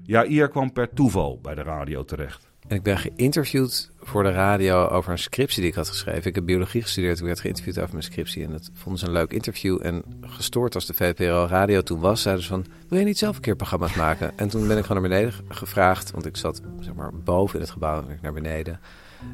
Ja, 0.03 0.25
Ier 0.25 0.49
kwam 0.49 0.71
per 0.71 0.93
toeval 0.93 1.39
bij 1.41 1.55
de 1.55 1.61
radio 1.61 2.03
terecht. 2.03 2.44
En 2.67 2.75
ik 2.75 2.83
ben 2.83 2.97
geïnterviewd 2.97 3.91
voor 3.99 4.23
de 4.23 4.31
radio 4.31 4.87
over 4.87 5.11
een 5.11 5.17
scriptie 5.17 5.61
die 5.61 5.69
ik 5.69 5.75
had 5.75 5.89
geschreven. 5.89 6.25
Ik 6.25 6.35
heb 6.35 6.45
biologie 6.45 6.81
gestudeerd, 6.81 7.19
ik 7.19 7.25
werd 7.25 7.39
geïnterviewd 7.39 7.79
over 7.79 7.91
mijn 7.91 8.03
scriptie. 8.03 8.43
En 8.43 8.51
dat 8.51 8.69
vonden 8.73 8.99
ze 8.99 9.05
een 9.05 9.11
leuk 9.11 9.31
interview. 9.31 9.79
En 9.81 10.03
gestoord 10.21 10.75
als 10.75 10.85
de 10.85 10.93
VPRO 10.93 11.45
radio 11.45 11.81
toen 11.81 11.99
was, 11.99 12.21
zeiden 12.21 12.43
ze 12.43 12.49
van... 12.49 12.65
wil 12.87 12.99
je 12.99 13.05
niet 13.05 13.17
zelf 13.17 13.35
een 13.35 13.41
keer 13.41 13.55
programma's 13.55 13.95
maken? 13.95 14.37
En 14.37 14.49
toen 14.49 14.67
ben 14.67 14.77
ik 14.77 14.85
gewoon 14.85 15.01
naar 15.01 15.09
beneden 15.09 15.33
gevraagd, 15.49 16.11
want 16.11 16.25
ik 16.25 16.37
zat 16.37 16.61
zeg 16.79 16.93
maar 16.93 17.11
boven 17.13 17.55
in 17.55 17.61
het 17.61 17.71
gebouw 17.71 18.01
en 18.01 18.09
ik 18.09 18.21
naar 18.21 18.33
beneden... 18.33 18.79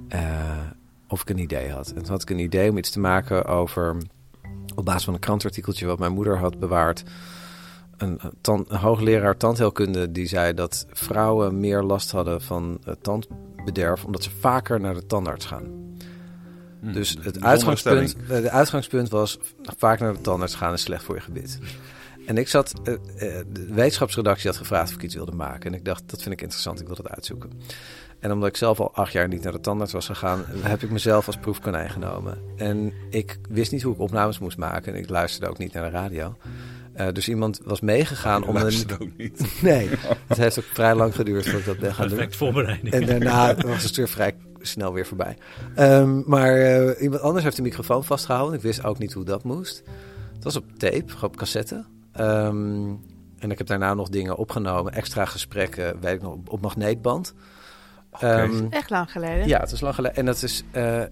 Uh, 0.09 0.59
of 1.07 1.21
ik 1.21 1.29
een 1.29 1.37
idee 1.37 1.69
had. 1.69 1.87
En 1.87 2.01
toen 2.01 2.11
had 2.11 2.21
ik 2.21 2.29
een 2.29 2.39
idee 2.39 2.69
om 2.69 2.77
iets 2.77 2.89
te 2.89 2.99
maken 2.99 3.45
over... 3.45 3.97
op 4.75 4.85
basis 4.85 5.03
van 5.03 5.13
een 5.13 5.19
krantartikeltje 5.19 5.85
wat 5.85 5.99
mijn 5.99 6.13
moeder 6.13 6.37
had 6.37 6.59
bewaard 6.59 7.03
een, 8.01 8.19
een 8.41 8.75
hoogleraar 8.75 9.37
tandheelkunde 9.37 10.11
die 10.11 10.27
zei 10.27 10.53
dat 10.53 10.85
vrouwen 10.91 11.59
meer 11.59 11.83
last 11.83 12.11
hadden 12.11 12.41
van 12.41 12.79
tandbederf 13.01 14.05
omdat 14.05 14.23
ze 14.23 14.29
vaker 14.39 14.79
naar 14.79 14.93
de 14.93 15.05
tandarts 15.05 15.45
gaan. 15.45 15.63
Hmm, 16.79 16.93
dus 16.93 17.17
het 17.21 17.43
uitgangspunt, 17.43 18.15
de 18.27 18.49
uitgangspunt 18.49 19.09
was 19.09 19.39
vaak 19.77 19.99
naar 19.99 20.13
de 20.13 20.21
tandarts 20.21 20.55
gaan 20.55 20.73
is 20.73 20.81
slecht 20.81 21.03
voor 21.03 21.15
je 21.15 21.21
gebit. 21.21 21.59
En 22.25 22.37
ik 22.37 22.47
zat, 22.47 22.73
uh, 22.83 22.93
de 23.15 23.43
wetenschapsredactie 23.69 24.49
had 24.49 24.57
gevraagd 24.57 24.89
of 24.89 24.95
ik 24.95 25.03
iets 25.03 25.15
wilde 25.15 25.31
maken. 25.31 25.71
En 25.71 25.77
ik 25.77 25.85
dacht, 25.85 26.03
dat 26.09 26.21
vind 26.21 26.33
ik 26.33 26.41
interessant, 26.41 26.79
ik 26.79 26.87
wil 26.87 26.95
dat 26.95 27.09
uitzoeken. 27.09 27.51
En 28.19 28.31
omdat 28.31 28.49
ik 28.49 28.57
zelf 28.57 28.79
al 28.79 28.93
acht 28.93 29.11
jaar 29.11 29.27
niet 29.27 29.43
naar 29.43 29.51
de 29.51 29.59
tandarts 29.59 29.93
was 29.93 30.05
gegaan, 30.05 30.43
heb 30.47 30.81
ik 30.81 30.91
mezelf 30.91 31.27
als 31.27 31.37
proefkonijn 31.37 31.89
genomen. 31.89 32.37
En 32.57 32.93
ik 33.09 33.39
wist 33.49 33.71
niet 33.71 33.81
hoe 33.81 33.93
ik 33.93 33.99
opnames 33.99 34.39
moest 34.39 34.57
maken. 34.57 34.93
En 34.93 34.99
ik 34.99 35.09
luisterde 35.09 35.47
ook 35.47 35.57
niet 35.57 35.73
naar 35.73 35.83
de 35.83 35.97
radio. 35.97 36.35
Uh, 36.95 37.07
dus 37.11 37.29
iemand 37.29 37.59
was 37.63 37.81
meegegaan 37.81 38.43
om 38.43 38.55
een. 38.55 38.73
ook 39.01 39.17
niet. 39.17 39.53
nee, 39.61 39.89
het 40.27 40.37
heeft 40.37 40.59
ook 40.59 40.65
vrij 40.65 40.95
lang 40.95 41.15
geduurd 41.15 41.43
voordat 41.43 41.59
ik 41.59 41.65
dat 41.65 41.79
ben 41.79 41.93
gaan 41.93 42.07
Perfect 42.07 42.29
doen. 42.29 42.37
voorbereiding. 42.37 42.93
En 42.93 43.05
daarna 43.05 43.55
was 43.55 43.81
het 43.81 43.91
stuur 43.91 44.07
vrij 44.07 44.35
snel 44.61 44.93
weer 44.93 45.05
voorbij. 45.05 45.37
Um, 45.77 46.23
maar 46.25 46.57
uh, 46.57 47.01
iemand 47.01 47.21
anders 47.21 47.43
heeft 47.43 47.55
de 47.55 47.61
microfoon 47.61 48.03
vastgehouden. 48.03 48.55
Ik 48.55 48.61
wist 48.61 48.83
ook 48.83 48.97
niet 48.97 49.13
hoe 49.13 49.23
dat 49.23 49.43
moest. 49.43 49.83
Het 50.33 50.43
was 50.43 50.55
op 50.55 50.65
tape, 50.77 51.13
op 51.21 51.35
cassette. 51.35 51.85
Um, 52.19 52.99
en 53.39 53.51
ik 53.51 53.57
heb 53.57 53.67
daarna 53.67 53.93
nog 53.93 54.09
dingen 54.09 54.35
opgenomen, 54.35 54.93
extra 54.93 55.25
gesprekken, 55.25 55.99
weet 55.99 56.13
ik 56.13 56.21
nog, 56.21 56.37
op 56.47 56.61
magneetband. 56.61 57.33
Okay. 58.11 58.43
Um, 58.43 58.67
Echt 58.69 58.89
lang 58.89 59.11
geleden. 59.11 59.47
Ja, 59.47 59.59
het 59.59 59.71
is 59.71 59.81
lang 59.81 59.95
geleden. 59.95 60.17
En 60.17 60.25
dat 60.25 60.43
is 60.43 60.63
uh, 60.71 61.03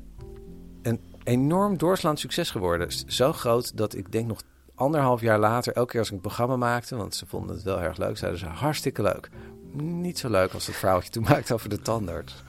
een 0.82 1.00
enorm 1.24 1.78
doorslaand 1.78 2.20
succes 2.20 2.50
geworden. 2.50 2.88
Zo 3.08 3.34
groot 3.34 3.78
dat 3.78 3.96
ik 3.96 4.12
denk 4.12 4.28
nog 4.28 4.42
anderhalf 4.80 5.22
jaar 5.22 5.40
later, 5.40 5.74
elke 5.74 5.92
keer 5.92 6.00
als 6.00 6.10
ik 6.10 6.16
een 6.16 6.22
programma 6.22 6.56
maakte, 6.56 6.96
want 6.96 7.16
ze 7.16 7.26
vonden 7.26 7.56
het 7.56 7.66
wel 7.66 7.82
erg 7.82 7.98
leuk, 7.98 8.18
zeiden 8.18 8.40
ze 8.40 8.46
hartstikke 8.46 9.02
leuk. 9.02 9.30
Niet 9.74 10.20
zo 10.20 10.30
leuk 10.30 10.54
als 10.54 10.68
het 10.68 10.76
verhaaltje 10.76 11.10
toen 11.10 11.24
maakte 11.24 11.54
over 11.54 11.70
de 11.70 11.82
tandarts. 11.82 12.44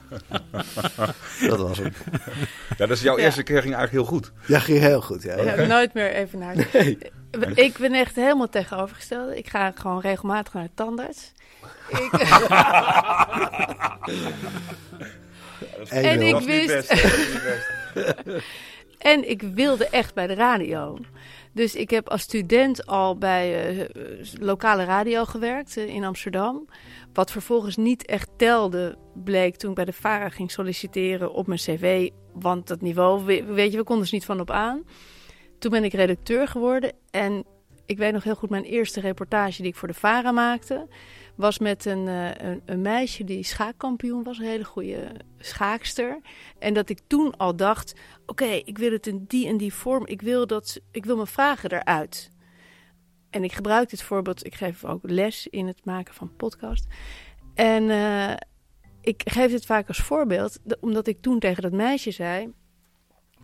dat 1.49 1.59
was 1.59 1.77
hem. 1.77 1.93
Ja, 2.77 2.87
dus 2.87 3.01
jouw 3.01 3.17
eerste 3.17 3.43
keer 3.43 3.61
ging 3.61 3.75
eigenlijk 3.75 4.05
heel 4.05 4.17
goed. 4.17 4.31
Ja, 4.47 4.59
ging 4.59 4.79
heel 4.79 5.01
goed. 5.01 5.23
Ja. 5.23 5.41
ja 5.41 5.65
nooit 5.65 5.93
meer 5.93 6.11
even 6.11 6.39
naar. 6.39 6.67
Nee. 6.73 6.97
Ik 7.65 7.77
ben 7.77 7.93
echt 7.93 8.15
helemaal 8.15 8.49
tegenovergesteld. 8.49 9.35
Ik 9.35 9.49
ga 9.49 9.71
gewoon 9.75 9.99
regelmatig 9.99 10.53
naar 10.53 10.63
de 10.63 10.69
tandarts. 10.73 11.31
Ik... 11.89 12.11
en 15.89 16.21
ik 16.21 16.39
wist. 16.39 16.93
en 18.97 19.29
ik 19.29 19.41
wilde 19.41 19.87
echt 19.87 20.13
bij 20.13 20.27
de 20.27 20.33
radio. 20.33 20.97
Dus 21.53 21.75
ik 21.75 21.89
heb 21.89 22.09
als 22.09 22.21
student 22.21 22.85
al 22.85 23.17
bij 23.17 23.75
uh, 23.75 23.87
lokale 24.39 24.83
radio 24.83 25.25
gewerkt 25.25 25.77
uh, 25.77 25.87
in 25.87 26.03
Amsterdam. 26.03 26.65
Wat 27.13 27.31
vervolgens 27.31 27.77
niet 27.77 28.05
echt 28.05 28.29
telde, 28.37 28.97
bleek 29.13 29.55
toen 29.55 29.69
ik 29.69 29.75
bij 29.75 29.85
de 29.85 29.93
VARA 29.93 30.29
ging 30.29 30.51
solliciteren 30.51 31.33
op 31.33 31.47
mijn 31.47 31.59
cv. 31.59 32.09
Want 32.33 32.67
dat 32.67 32.81
niveau, 32.81 33.23
weet 33.45 33.71
je, 33.71 33.77
we 33.77 33.83
konden 33.83 34.05
er 34.05 34.13
niet 34.13 34.25
van 34.25 34.39
op 34.39 34.51
aan. 34.51 34.83
Toen 35.59 35.71
ben 35.71 35.83
ik 35.83 35.93
redacteur 35.93 36.47
geworden 36.47 36.93
en 37.09 37.45
ik 37.85 37.97
weet 37.97 38.13
nog 38.13 38.23
heel 38.23 38.35
goed 38.35 38.49
mijn 38.49 38.63
eerste 38.63 38.99
reportage 38.99 39.61
die 39.61 39.71
ik 39.71 39.77
voor 39.77 39.87
de 39.87 39.93
VARA 39.93 40.31
maakte 40.31 40.87
was 41.41 41.59
met 41.59 41.85
een, 41.85 42.07
uh, 42.07 42.33
een, 42.33 42.61
een, 42.65 42.81
meisje 42.81 43.23
die 43.23 43.43
schaakkampioen 43.43 44.23
was, 44.23 44.37
een 44.37 44.45
hele 44.45 44.63
goede 44.63 45.11
schaakster. 45.37 46.21
En 46.59 46.73
dat 46.73 46.89
ik 46.89 46.99
toen 47.07 47.37
al 47.37 47.55
dacht: 47.55 47.93
oké, 48.25 48.45
ik 48.45 48.77
wil 48.77 48.91
het 48.91 49.07
in 49.07 49.25
die 49.27 49.47
en 49.47 49.57
die 49.57 49.73
vorm. 49.73 50.07
Ik 50.07 50.21
wil, 50.21 50.47
dat, 50.47 50.79
ik 50.91 51.05
wil 51.05 51.15
mijn 51.15 51.27
vragen 51.27 51.71
eruit. 51.71 52.29
En 53.29 53.43
ik 53.43 53.51
gebruik 53.51 53.89
dit 53.89 54.01
voorbeeld. 54.01 54.45
Ik 54.45 54.55
geef 54.55 54.85
ook 54.85 54.99
les 55.01 55.47
in 55.47 55.67
het 55.67 55.85
maken 55.85 56.13
van 56.13 56.35
podcast. 56.35 56.85
En 57.53 57.83
uh, 57.83 58.33
ik 59.01 59.21
geef 59.25 59.51
dit 59.51 59.65
vaak 59.65 59.87
als 59.87 60.01
voorbeeld, 60.01 60.59
omdat 60.79 61.07
ik 61.07 61.21
toen 61.21 61.39
tegen 61.39 61.61
dat 61.61 61.71
meisje 61.71 62.11
zei. 62.11 62.53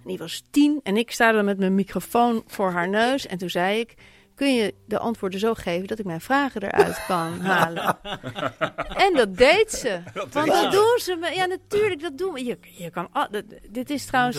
Die 0.06 0.18
was 0.18 0.44
tien 0.52 0.80
en 0.84 0.98
ik 0.98 1.12
sta 1.12 1.34
er 1.34 1.44
met 1.44 1.58
mijn 1.58 1.76
microfoon 1.76 2.44
voor 2.46 2.72
haar 2.72 2.90
neus. 2.90 3.28
En 3.28 3.38
toen 3.38 3.50
zei 3.50 3.80
ik: 3.80 3.96
kun 4.38 4.56
je 4.56 4.74
de 4.86 5.00
antwoorden 5.00 5.40
zo 5.40 5.54
geven 5.54 5.88
dat 5.88 6.00
ik 6.00 6.06
mijn 6.06 6.22
vragen 6.22 6.64
eruit 6.64 7.06
kan 7.08 7.40
halen. 7.52 7.98
en 8.96 9.14
dat 9.14 9.38
deed 9.38 9.72
ze. 9.72 10.00
Want 10.34 10.48
dat 10.48 10.72
doen 10.72 11.00
ze. 11.02 11.32
Ja, 11.34 11.46
natuurlijk, 11.46 12.02
dat 12.02 12.18
doen 12.18 12.34
we. 12.34 12.46
Je, 12.46 12.58
je 12.62 12.90
kan, 12.90 13.10
dit 13.70 13.90
is 13.90 14.06
trouwens. 14.06 14.38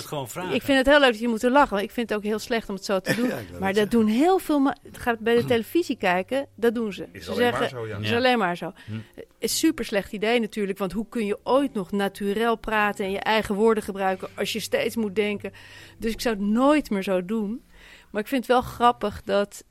ik 0.53 0.63
vind 0.63 0.79
het 0.79 0.87
heel 0.87 1.01
leuk 1.01 1.11
dat 1.11 1.21
je 1.21 1.29
moet 1.29 1.43
lachen. 1.43 1.83
Ik 1.83 1.91
vind 1.91 2.09
het 2.09 2.19
ook 2.19 2.25
heel 2.25 2.39
slecht 2.39 2.69
om 2.69 2.75
het 2.75 2.85
zo 2.85 3.01
te 3.01 3.15
doen. 3.21 3.31
maar 3.61 3.73
dat 3.73 3.91
doen 3.91 4.07
heel 4.07 4.39
veel. 4.39 4.65
Het 4.83 4.99
gaat 4.99 5.19
bij 5.19 5.35
de 5.35 5.45
televisie 5.55 5.97
kijken, 5.97 6.47
dat 6.57 6.75
doen 6.75 6.93
ze. 6.93 7.09
Is 7.13 7.25
ze 7.25 7.31
alleen 7.31 7.43
zeggen, 7.43 7.61
maar 7.61 7.69
zo, 7.69 7.87
ja. 7.87 7.99
Is 7.99 8.13
alleen 8.13 8.39
maar 8.39 8.57
zo. 8.57 8.73
Hm. 8.87 8.93
Is 9.39 9.59
super 9.59 9.85
slecht 9.85 10.13
idee 10.13 10.41
natuurlijk. 10.41 10.79
Want 10.79 10.93
hoe 10.93 11.07
kun 11.09 11.27
je 11.27 11.39
ooit 11.43 11.75
nog 11.75 11.91
naturel 11.91 12.57
praten 12.57 13.05
en 13.05 13.11
je 13.11 13.21
eigen 13.21 13.55
woorden 13.55 13.83
gebruiken 13.83 14.29
als 14.35 14.53
je 14.53 14.61
steeds 14.61 14.97
moet 14.97 15.15
denken. 15.15 15.53
Dus 15.99 16.13
ik 16.13 16.21
zou 16.21 16.35
het 16.35 16.45
nooit 16.45 16.91
meer 16.91 17.03
zo 17.03 17.25
doen. 17.25 17.67
Maar 18.11 18.23
ik 18.23 18.29
vind 18.29 18.47
het 18.47 18.53
wel 18.53 18.63
grappig 18.63 19.23
dat 19.23 19.65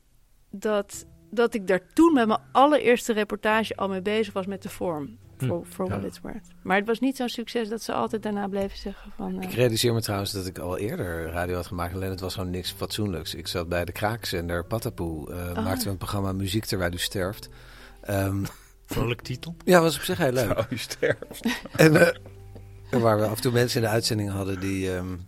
dat, 0.50 1.06
dat 1.30 1.54
ik 1.54 1.66
daar 1.66 1.80
toen 1.92 2.12
met 2.12 2.26
mijn 2.26 2.40
allereerste 2.52 3.12
reportage 3.12 3.76
al 3.76 3.88
mee 3.88 4.02
bezig 4.02 4.32
was 4.32 4.46
met 4.46 4.62
de 4.62 4.68
vorm. 4.68 5.18
Voor, 5.38 5.64
hm. 5.64 5.70
voor 5.70 5.86
ja. 5.86 5.90
what 5.90 6.04
it's 6.04 6.20
worth. 6.20 6.46
Maar 6.62 6.76
het 6.76 6.86
was 6.86 7.00
niet 7.00 7.16
zo'n 7.16 7.28
succes 7.28 7.68
dat 7.68 7.82
ze 7.82 7.92
altijd 7.92 8.22
daarna 8.22 8.48
bleven 8.48 8.78
zeggen 8.78 9.12
van... 9.16 9.36
Uh... 9.36 9.42
Ik 9.42 9.52
realiseer 9.52 9.94
me 9.94 10.00
trouwens 10.00 10.32
dat 10.32 10.46
ik 10.46 10.58
al 10.58 10.78
eerder 10.78 11.30
radio 11.30 11.54
had 11.54 11.66
gemaakt. 11.66 11.94
Alleen 11.94 12.10
het 12.10 12.20
was 12.20 12.34
gewoon 12.34 12.50
niks 12.50 12.72
fatsoenlijks. 12.72 13.34
Ik 13.34 13.46
zat 13.46 13.68
bij 13.68 13.84
de 13.84 13.92
kraakzender 13.92 14.64
Patapoe. 14.64 15.30
Uh, 15.30 15.36
oh. 15.36 15.64
Maakten 15.64 15.84
we 15.84 15.90
een 15.90 15.96
programma 15.96 16.32
Muziek 16.32 16.64
Terwijl 16.64 16.92
U 16.92 16.98
Sterft. 16.98 17.48
Um, 18.10 18.44
Vrolijk 18.86 19.22
titel. 19.22 19.54
Ja, 19.64 19.80
was 19.80 19.96
op 19.96 20.02
zich 20.02 20.18
heel 20.18 20.32
leuk. 20.32 20.58
Oh, 20.58 20.64
u 20.70 20.76
sterft. 20.76 21.46
en 21.76 21.92
uh, 21.92 23.02
waar 23.02 23.18
we 23.18 23.24
af 23.24 23.36
en 23.36 23.42
toe 23.42 23.52
mensen 23.52 23.80
in 23.80 23.86
de 23.86 23.92
uitzending 23.92 24.30
hadden 24.30 24.60
die... 24.60 24.90
Um, 24.90 25.26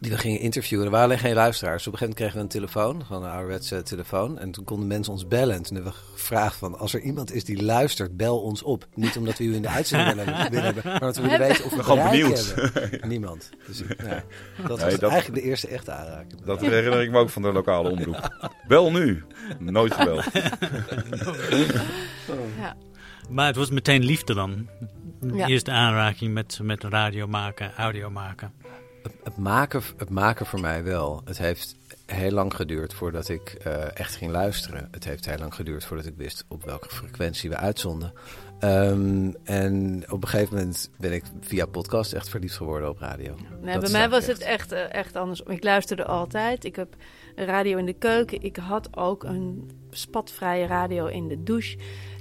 die 0.00 0.10
we 0.10 0.18
gingen 0.18 0.40
interviewen. 0.40 0.84
Er 0.84 0.90
waren 0.90 1.06
alleen 1.06 1.18
geen 1.18 1.34
luisteraars. 1.34 1.86
Op 1.86 1.92
een 1.92 1.98
gegeven 1.98 2.18
moment 2.18 2.34
kregen 2.34 2.36
we 2.36 2.42
een 2.42 2.70
telefoon, 2.70 3.06
gewoon 3.06 3.24
een 3.24 3.30
ouderwetse 3.30 3.82
telefoon. 3.82 4.38
En 4.38 4.50
toen 4.50 4.64
konden 4.64 4.86
mensen 4.86 5.12
ons 5.12 5.28
bellen. 5.28 5.54
En 5.54 5.62
toen 5.62 5.74
hebben 5.74 5.92
we 5.92 5.98
gevraagd 6.12 6.56
van, 6.56 6.78
als 6.78 6.94
er 6.94 7.00
iemand 7.00 7.32
is 7.32 7.44
die 7.44 7.62
luistert, 7.64 8.16
bel 8.16 8.40
ons 8.40 8.62
op. 8.62 8.86
Niet 8.94 9.16
omdat 9.16 9.38
we 9.38 9.44
u 9.44 9.54
in 9.54 9.62
de 9.62 9.68
uitzending 9.68 10.14
willen, 10.14 10.34
hebben, 10.64 10.82
maar 10.84 11.00
dat 11.00 11.16
we 11.16 11.22
willen 11.22 11.38
weten 11.38 11.64
of 11.64 11.74
we 11.74 11.82
gewoon 11.82 12.10
benieuwd 12.10 12.54
hebben. 12.54 13.08
Niemand. 13.08 13.50
Dus 13.66 13.78
ja, 13.78 14.24
dat 14.66 14.80
was 14.80 14.98
dat, 14.98 15.10
eigenlijk 15.10 15.42
de 15.42 15.48
eerste 15.48 15.68
echte 15.68 15.92
aanraking. 15.92 16.44
Dat 16.44 16.60
herinner 16.60 17.02
ik 17.02 17.10
me 17.10 17.18
ook 17.18 17.30
van 17.30 17.42
de 17.42 17.52
lokale 17.52 17.90
omroep. 17.90 18.50
Bel 18.66 18.92
nu. 18.92 19.24
Nooit 19.58 19.94
gebeld. 19.94 20.24
Ja. 22.58 22.76
Maar 23.28 23.46
het 23.46 23.56
was 23.56 23.70
meteen 23.70 24.04
liefde 24.04 24.34
dan. 24.34 24.68
Ja. 25.32 25.46
Eerst 25.46 25.68
aanraking 25.68 26.34
met, 26.34 26.58
met 26.62 26.84
radio 26.84 27.26
maken, 27.26 27.74
audio 27.76 28.10
maken 28.10 28.52
het, 29.22 29.36
maken, 29.36 29.82
het 29.96 30.10
maken 30.10 30.46
voor 30.46 30.60
mij 30.60 30.84
wel. 30.84 31.22
Het 31.24 31.38
heeft 31.38 31.76
heel 32.06 32.30
lang 32.30 32.54
geduurd 32.54 32.94
voordat 32.94 33.28
ik 33.28 33.56
uh, 33.66 33.98
echt 33.98 34.16
ging 34.16 34.30
luisteren. 34.30 34.88
Het 34.90 35.04
heeft 35.04 35.26
heel 35.26 35.38
lang 35.38 35.54
geduurd 35.54 35.84
voordat 35.84 36.06
ik 36.06 36.14
wist 36.16 36.44
op 36.48 36.64
welke 36.64 36.88
frequentie 36.88 37.50
we 37.50 37.56
uitzonden. 37.56 38.12
Um, 38.60 39.36
en 39.44 40.04
op 40.08 40.22
een 40.22 40.28
gegeven 40.28 40.56
moment 40.56 40.90
ben 40.98 41.12
ik 41.12 41.24
via 41.40 41.66
podcast 41.66 42.12
echt 42.12 42.28
verliefd 42.28 42.56
geworden 42.56 42.88
op 42.88 42.98
radio. 42.98 43.34
Nee, 43.62 43.78
bij 43.78 43.90
mij 43.90 44.08
was 44.08 44.26
het 44.26 44.40
echt, 44.40 44.72
uh, 44.72 44.94
echt 44.94 45.16
anders. 45.16 45.40
Ik 45.40 45.64
luisterde 45.64 46.04
altijd. 46.04 46.64
Ik 46.64 46.76
heb 46.76 46.96
een 47.34 47.46
radio 47.46 47.78
in 47.78 47.86
de 47.86 47.92
keuken. 47.92 48.42
Ik 48.42 48.56
had 48.56 48.96
ook 48.96 49.24
een 49.24 49.70
spatvrije 49.90 50.66
radio 50.66 51.06
in 51.06 51.28
de 51.28 51.42
douche. 51.42 51.78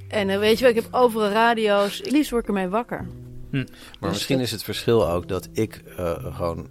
En 0.07 0.29
uh, 0.29 0.37
weet 0.37 0.57
je 0.57 0.61
wel, 0.61 0.75
ik 0.75 0.81
heb 0.81 0.93
overal 0.93 1.29
radio's. 1.29 2.01
Liefst 2.09 2.31
word 2.31 2.43
ik 2.43 2.47
ermee 2.47 2.67
wakker. 2.67 3.07
Hm. 3.49 3.65
Maar 3.99 4.09
misschien 4.09 4.39
is 4.39 4.51
het 4.51 4.63
verschil 4.63 5.09
ook 5.09 5.27
dat 5.27 5.49
ik 5.51 5.81
uh, 5.99 6.35
gewoon 6.35 6.67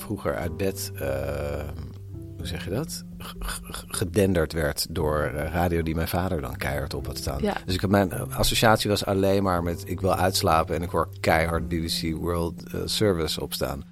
vroeger 0.00 0.36
uit 0.36 0.56
bed, 0.56 0.92
uh, 0.94 1.00
hoe 2.36 2.46
zeg 2.46 2.64
je 2.64 2.70
dat? 2.70 3.04
gedenderd 3.88 4.52
werd 4.52 4.86
door 4.90 5.30
uh, 5.34 5.52
radio 5.52 5.82
die 5.82 5.94
mijn 5.94 6.08
vader 6.08 6.40
dan 6.40 6.56
keihard 6.56 6.94
op 6.94 7.06
had 7.06 7.18
staan. 7.18 7.42
Ja. 7.42 7.56
Dus 7.64 7.74
ik, 7.74 7.88
mijn 7.88 8.12
associatie 8.32 8.90
was 8.90 9.04
alleen 9.04 9.42
maar 9.42 9.62
met 9.62 9.82
ik 9.86 10.00
wil 10.00 10.14
uitslapen 10.14 10.74
en 10.74 10.82
ik 10.82 10.90
hoor 10.90 11.08
keihard 11.20 11.68
BBC 11.68 12.16
World 12.16 12.62
Service 12.84 13.40
opstaan. 13.40 13.84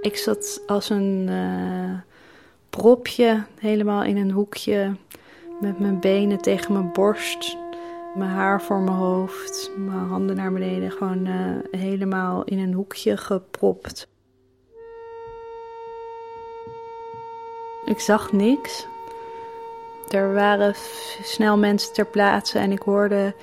Ik 0.00 0.16
zat 0.16 0.62
als 0.66 0.90
een 0.90 1.30
propje, 2.70 3.44
helemaal 3.58 4.04
in 4.04 4.16
een 4.16 4.30
hoekje. 4.30 4.96
Met 5.62 5.78
mijn 5.78 6.00
benen 6.00 6.38
tegen 6.38 6.72
mijn 6.72 6.92
borst. 6.92 7.56
Mijn 8.14 8.30
haar 8.30 8.62
voor 8.62 8.80
mijn 8.80 8.96
hoofd. 8.96 9.70
Mijn 9.76 10.06
handen 10.06 10.36
naar 10.36 10.52
beneden. 10.52 10.90
Gewoon 10.90 11.26
uh, 11.26 11.56
helemaal 11.70 12.44
in 12.44 12.58
een 12.58 12.72
hoekje 12.72 13.16
gepropt. 13.16 14.08
Ik 17.84 17.98
zag 17.98 18.32
niks. 18.32 18.86
Er 20.10 20.34
waren 20.34 20.74
snel 21.22 21.58
mensen 21.58 21.92
ter 21.92 22.06
plaatse 22.06 22.58
en 22.58 22.72
ik 22.72 22.82
hoorde 22.82 23.34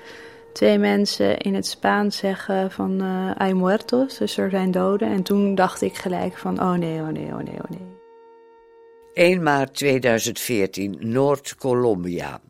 twee 0.53 0.77
mensen 0.77 1.37
in 1.37 1.55
het 1.55 1.67
Spaans 1.67 2.17
zeggen 2.17 2.71
van 2.71 3.01
uh, 3.01 3.31
hay 3.37 3.53
muertos, 3.53 4.17
dus 4.17 4.37
er 4.37 4.49
zijn 4.49 4.71
doden. 4.71 5.07
En 5.07 5.23
toen 5.23 5.55
dacht 5.55 5.81
ik 5.81 5.95
gelijk 5.95 6.37
van 6.37 6.61
oh 6.61 6.73
nee, 6.73 6.99
oh 6.99 7.07
nee, 7.07 7.25
oh 7.25 7.37
nee, 7.37 7.57
oh 7.63 7.69
nee. 7.69 7.88
1 9.19 9.43
maart 9.43 9.73
2014, 9.73 10.97
Noord-Colombia. 10.99 12.41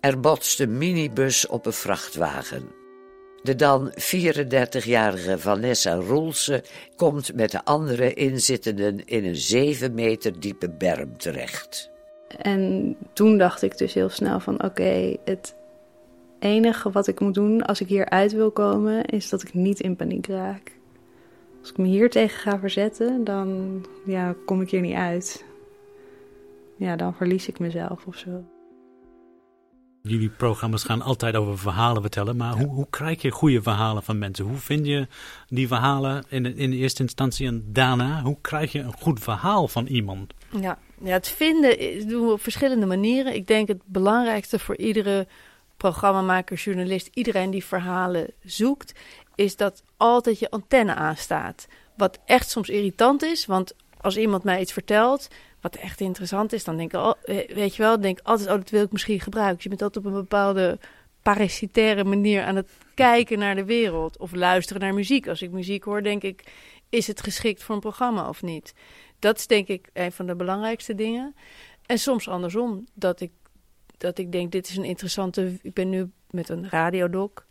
Er 0.00 0.20
botst 0.20 0.60
een 0.60 0.78
minibus 0.78 1.46
op 1.46 1.66
een 1.66 1.72
vrachtwagen. 1.72 2.62
De 3.42 3.54
dan 3.54 3.90
34-jarige 3.90 5.38
Vanessa 5.38 5.94
Roelsen 5.94 6.62
komt 6.96 7.34
met 7.34 7.50
de 7.50 7.64
andere 7.64 8.14
inzittenden 8.14 9.06
in 9.06 9.24
een 9.24 9.36
7 9.36 9.94
meter 9.94 10.40
diepe 10.40 10.70
berm 10.70 11.18
terecht. 11.18 11.90
En 12.38 12.96
toen 13.12 13.38
dacht 13.38 13.62
ik 13.62 13.78
dus 13.78 13.94
heel 13.94 14.08
snel 14.08 14.40
van 14.40 14.64
oké, 14.64 15.16
het 15.24 15.54
enige 16.38 16.90
wat 16.90 17.06
ik 17.06 17.20
moet 17.20 17.34
doen 17.34 17.62
als 17.62 17.80
ik 17.80 17.88
hier 17.88 18.08
uit 18.08 18.32
wil 18.32 18.50
komen 18.50 19.04
is 19.04 19.28
dat 19.28 19.42
ik 19.42 19.54
niet 19.54 19.80
in 19.80 19.96
paniek 19.96 20.26
raak. 20.26 20.72
Als 21.60 21.70
ik 21.70 21.76
me 21.76 21.86
hier 21.86 22.10
tegen 22.10 22.38
ga 22.38 22.58
verzetten, 22.58 23.24
dan 23.24 23.80
ja, 24.04 24.34
kom 24.44 24.60
ik 24.60 24.70
hier 24.70 24.80
niet 24.80 24.94
uit. 24.94 25.46
Ja, 26.78 26.96
dan 26.96 27.14
verlies 27.14 27.48
ik 27.48 27.58
mezelf 27.58 28.06
of 28.06 28.16
zo. 28.16 28.44
Jullie 30.02 30.30
programma's 30.30 30.84
gaan 30.84 31.02
altijd 31.02 31.36
over 31.36 31.58
verhalen 31.58 32.02
vertellen, 32.02 32.36
maar 32.36 32.52
hoe, 32.52 32.66
hoe 32.66 32.86
krijg 32.90 33.22
je 33.22 33.30
goede 33.30 33.62
verhalen 33.62 34.02
van 34.02 34.18
mensen? 34.18 34.44
Hoe 34.44 34.56
vind 34.56 34.86
je 34.86 35.06
die 35.48 35.66
verhalen 35.66 36.24
in, 36.28 36.56
in 36.56 36.70
de 36.70 36.76
eerste 36.76 37.02
instantie 37.02 37.46
en 37.46 37.64
daarna? 37.66 38.22
Hoe 38.22 38.36
krijg 38.40 38.72
je 38.72 38.78
een 38.78 38.92
goed 38.92 39.20
verhaal 39.20 39.68
van 39.68 39.86
iemand? 39.86 40.34
Ja, 40.60 40.78
ja 41.00 41.12
het 41.12 41.28
vinden 41.28 42.08
doen 42.08 42.26
we 42.26 42.32
op 42.32 42.42
verschillende 42.42 42.86
manieren. 42.86 43.34
Ik 43.34 43.46
denk 43.46 43.68
het 43.68 43.82
belangrijkste 43.84 44.58
voor 44.58 44.76
iedere 44.76 45.26
programmamaker, 45.76 46.56
journalist, 46.56 47.10
iedereen 47.14 47.50
die 47.50 47.64
verhalen 47.64 48.32
zoekt, 48.44 48.92
is 49.34 49.56
dat 49.56 49.82
altijd 49.96 50.38
je 50.38 50.50
antenne 50.50 50.94
aanstaat. 50.94 51.66
Wat 51.96 52.18
echt 52.24 52.50
soms 52.50 52.68
irritant 52.68 53.22
is, 53.22 53.46
want 53.46 53.74
als 54.00 54.16
iemand 54.16 54.44
mij 54.44 54.60
iets 54.60 54.72
vertelt, 54.72 55.28
wat 55.60 55.76
echt 55.76 56.00
interessant 56.00 56.52
is, 56.52 56.64
dan 56.64 56.76
denk 56.76 56.92
ik, 56.92 57.00
oh, 57.00 57.12
weet 57.54 57.76
je 57.76 57.82
wel, 57.82 58.00
denk 58.00 58.20
altijd, 58.22 58.48
oh, 58.48 58.54
dat 58.54 58.70
wil 58.70 58.82
ik 58.82 58.92
misschien 58.92 59.20
gebruiken. 59.20 59.58
je 59.62 59.68
bent 59.68 59.82
altijd 59.82 60.04
op 60.04 60.12
een 60.12 60.18
bepaalde 60.18 60.78
parasitaire 61.22 62.04
manier 62.04 62.42
aan 62.44 62.56
het 62.56 62.70
kijken 62.94 63.38
naar 63.38 63.54
de 63.54 63.64
wereld 63.64 64.18
of 64.18 64.34
luisteren 64.34 64.82
naar 64.82 64.94
muziek. 64.94 65.28
Als 65.28 65.42
ik 65.42 65.50
muziek 65.50 65.84
hoor, 65.84 66.02
denk 66.02 66.22
ik, 66.22 66.52
is 66.88 67.06
het 67.06 67.22
geschikt 67.22 67.62
voor 67.62 67.74
een 67.74 67.80
programma 67.80 68.28
of 68.28 68.42
niet? 68.42 68.74
Dat 69.18 69.38
is 69.38 69.46
denk 69.46 69.68
ik 69.68 69.90
een 69.92 70.12
van 70.12 70.26
de 70.26 70.36
belangrijkste 70.36 70.94
dingen. 70.94 71.34
En 71.86 71.98
soms 71.98 72.28
andersom, 72.28 72.86
dat 72.94 73.20
ik, 73.20 73.32
dat 73.98 74.18
ik 74.18 74.32
denk, 74.32 74.52
dit 74.52 74.68
is 74.68 74.76
een 74.76 74.84
interessante... 74.84 75.58
Ik 75.62 75.74
ben 75.74 75.88
nu 75.88 76.10
met 76.30 76.48
een 76.48 76.68
radiodoc 76.68 77.46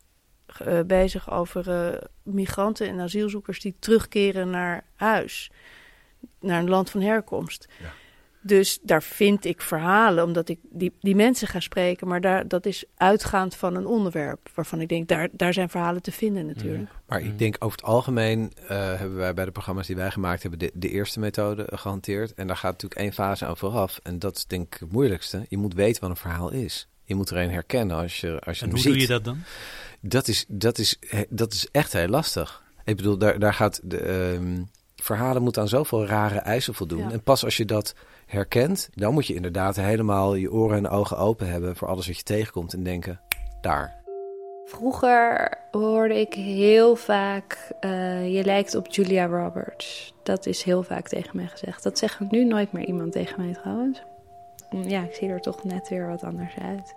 uh, 0.68 0.80
bezig 0.82 1.32
over 1.32 1.68
uh, 1.68 1.98
migranten 2.24 2.88
en 2.88 3.00
asielzoekers 3.00 3.60
die 3.60 3.76
terugkeren 3.80 4.50
naar 4.50 4.86
huis 4.96 5.52
naar 6.40 6.60
een 6.60 6.70
land 6.70 6.90
van 6.90 7.02
herkomst. 7.02 7.68
Ja. 7.82 7.94
Dus 8.42 8.80
daar 8.82 9.04
vind 9.04 9.46
ik 9.46 9.62
verhalen, 9.62 10.24
omdat 10.24 10.50
ik 10.50 10.60
die, 10.70 10.94
die 11.00 11.16
mensen 11.16 11.48
ga 11.48 11.60
spreken. 11.60 12.08
Maar 12.08 12.22
daar, 12.22 12.48
dat 12.48 12.66
is 12.66 12.86
uitgaand 12.96 13.56
van 13.56 13.76
een 13.76 13.86
onderwerp 13.86 14.50
waarvan 14.54 14.82
ik 14.82 14.90
denk, 14.90 15.08
daar, 15.08 15.30
daar 15.32 15.54
zijn 15.54 15.70
verhalen 15.70 16.02
te 16.02 16.12
vinden 16.12 16.46
natuurlijk. 16.46 16.92
Maar 17.08 17.22
ik 17.22 17.40
denk 17.40 17.56
over 17.60 17.78
het 17.78 17.88
algemeen 17.88 18.52
uh, 18.62 18.70
hebben 18.70 19.16
wij 19.16 19.34
bij 19.34 19.46
de 19.46 19.52
programma's 19.52 19.88
die 19.88 19.96
wij 19.96 20.12
gemaakt 20.12 20.42
hebben 20.42 20.60
de, 20.60 20.72
de 20.74 20.90
eerste 20.90 21.20
methode 21.20 21.68
gehanteerd. 21.72 22.34
En 22.34 22.48
daar 22.48 22.58
gaat 22.58 22.72
natuurlijk 22.72 23.02
één 23.02 23.14
fase 23.14 23.46
aan 23.46 23.58
vooraf. 23.58 24.00
En 24.04 24.20
dat 24.20 24.38
is 24.38 24.46
denk 24.46 24.76
ik 24.76 24.80
het 24.80 24.92
moeilijkste. 24.92 25.46
Je 25.50 25.58
moet 25.58 25.74
weten 25.74 26.02
wat 26.02 26.10
een 26.10 26.16
verhaal 26.16 26.52
is. 26.52 26.88
Je 27.04 27.16
moet 27.16 27.30
er 27.30 27.38
een 27.38 27.52
herkennen 27.52 27.98
als 27.98 28.20
je, 28.20 28.40
als 28.40 28.60
je 28.60 28.66
en 28.66 28.72
hoe 28.72 28.82
doe 28.82 29.00
je 29.00 29.08
dat 29.08 29.24
dan? 29.24 29.38
Dat 30.02 30.28
is, 30.28 30.46
dat 30.48 30.78
is, 30.78 31.00
dat 31.30 31.54
is 31.54 31.68
echt 31.72 31.94
heel 31.94 32.08
lastig. 32.08 32.64
Ik 32.84 32.96
bedoel, 32.96 33.18
daar, 33.18 33.40
daar 33.40 33.54
gaat 33.54 33.80
de, 33.84 34.38
uh, 34.42 34.64
verhalen 35.08 35.42
moeten 35.42 35.62
aan 35.62 35.68
zoveel 35.68 36.06
rare 36.06 36.40
eisen 36.40 36.74
voldoen. 36.74 37.12
En 37.12 37.24
pas 37.24 37.44
als 37.44 37.58
je 37.58 37.66
dat 37.66 37.96
herkent, 38.26 38.90
dan 38.94 39.14
moet 39.14 39.28
je 39.28 39.34
inderdaad 39.34 39.76
helemaal 39.76 40.36
je 40.36 40.52
oren 40.52 40.78
en 40.78 40.90
ogen 40.90 41.18
open 41.18 41.48
hebben 41.48 41.76
voor 41.76 41.88
alles 41.88 42.08
wat 42.08 42.18
je 42.18 42.24
tegenkomt 42.24 42.74
en 42.74 42.84
denken, 42.84 43.20
daar. 43.62 43.96
Vroeger 44.66 45.58
hoorde 45.72 46.20
ik 46.20 46.34
heel 46.34 46.96
vaak, 46.96 47.72
uh, 47.82 48.34
je 48.36 48.44
lijkt 48.44 48.76
op 48.76 48.88
Julia 48.88 49.26
Roberts. 49.26 50.14
Dat 50.24 50.46
is 50.46 50.64
heel 50.64 50.84
vaak 50.84 51.08
tegen 51.08 51.36
mij 51.36 51.48
gezegd. 51.48 51.84
Dat 51.84 51.98
zegt 51.98 52.20
nu 52.32 52.46
nooit 52.46 52.72
meer 52.72 52.86
iemand 52.86 53.12
tegen 53.12 53.46
mij 53.46 53.54
trouwens. 53.54 54.02
Ja, 54.70 55.04
ik 55.04 55.14
zie 55.14 55.30
er 55.30 55.42
toch 55.42 55.64
net 55.64 55.90
weer 55.90 56.08
wat 56.08 56.24
anders 56.24 56.56
uit. 56.62 56.96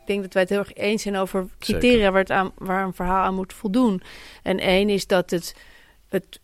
Ik 0.00 0.10
denk 0.10 0.22
dat 0.22 0.32
wij 0.32 0.42
het 0.42 0.50
heel 0.50 0.60
erg 0.60 0.74
eens 0.74 1.02
zijn 1.02 1.16
over 1.16 1.46
criteria 1.58 2.10
waar, 2.10 2.20
het 2.20 2.30
aan, 2.30 2.52
waar 2.54 2.84
een 2.84 2.94
verhaal 2.94 3.24
aan 3.24 3.34
moet 3.34 3.52
voldoen. 3.52 4.02
En 4.42 4.58
één 4.58 4.88
is 4.88 5.06
dat 5.06 5.30
het 5.30 5.54
het, 6.14 6.40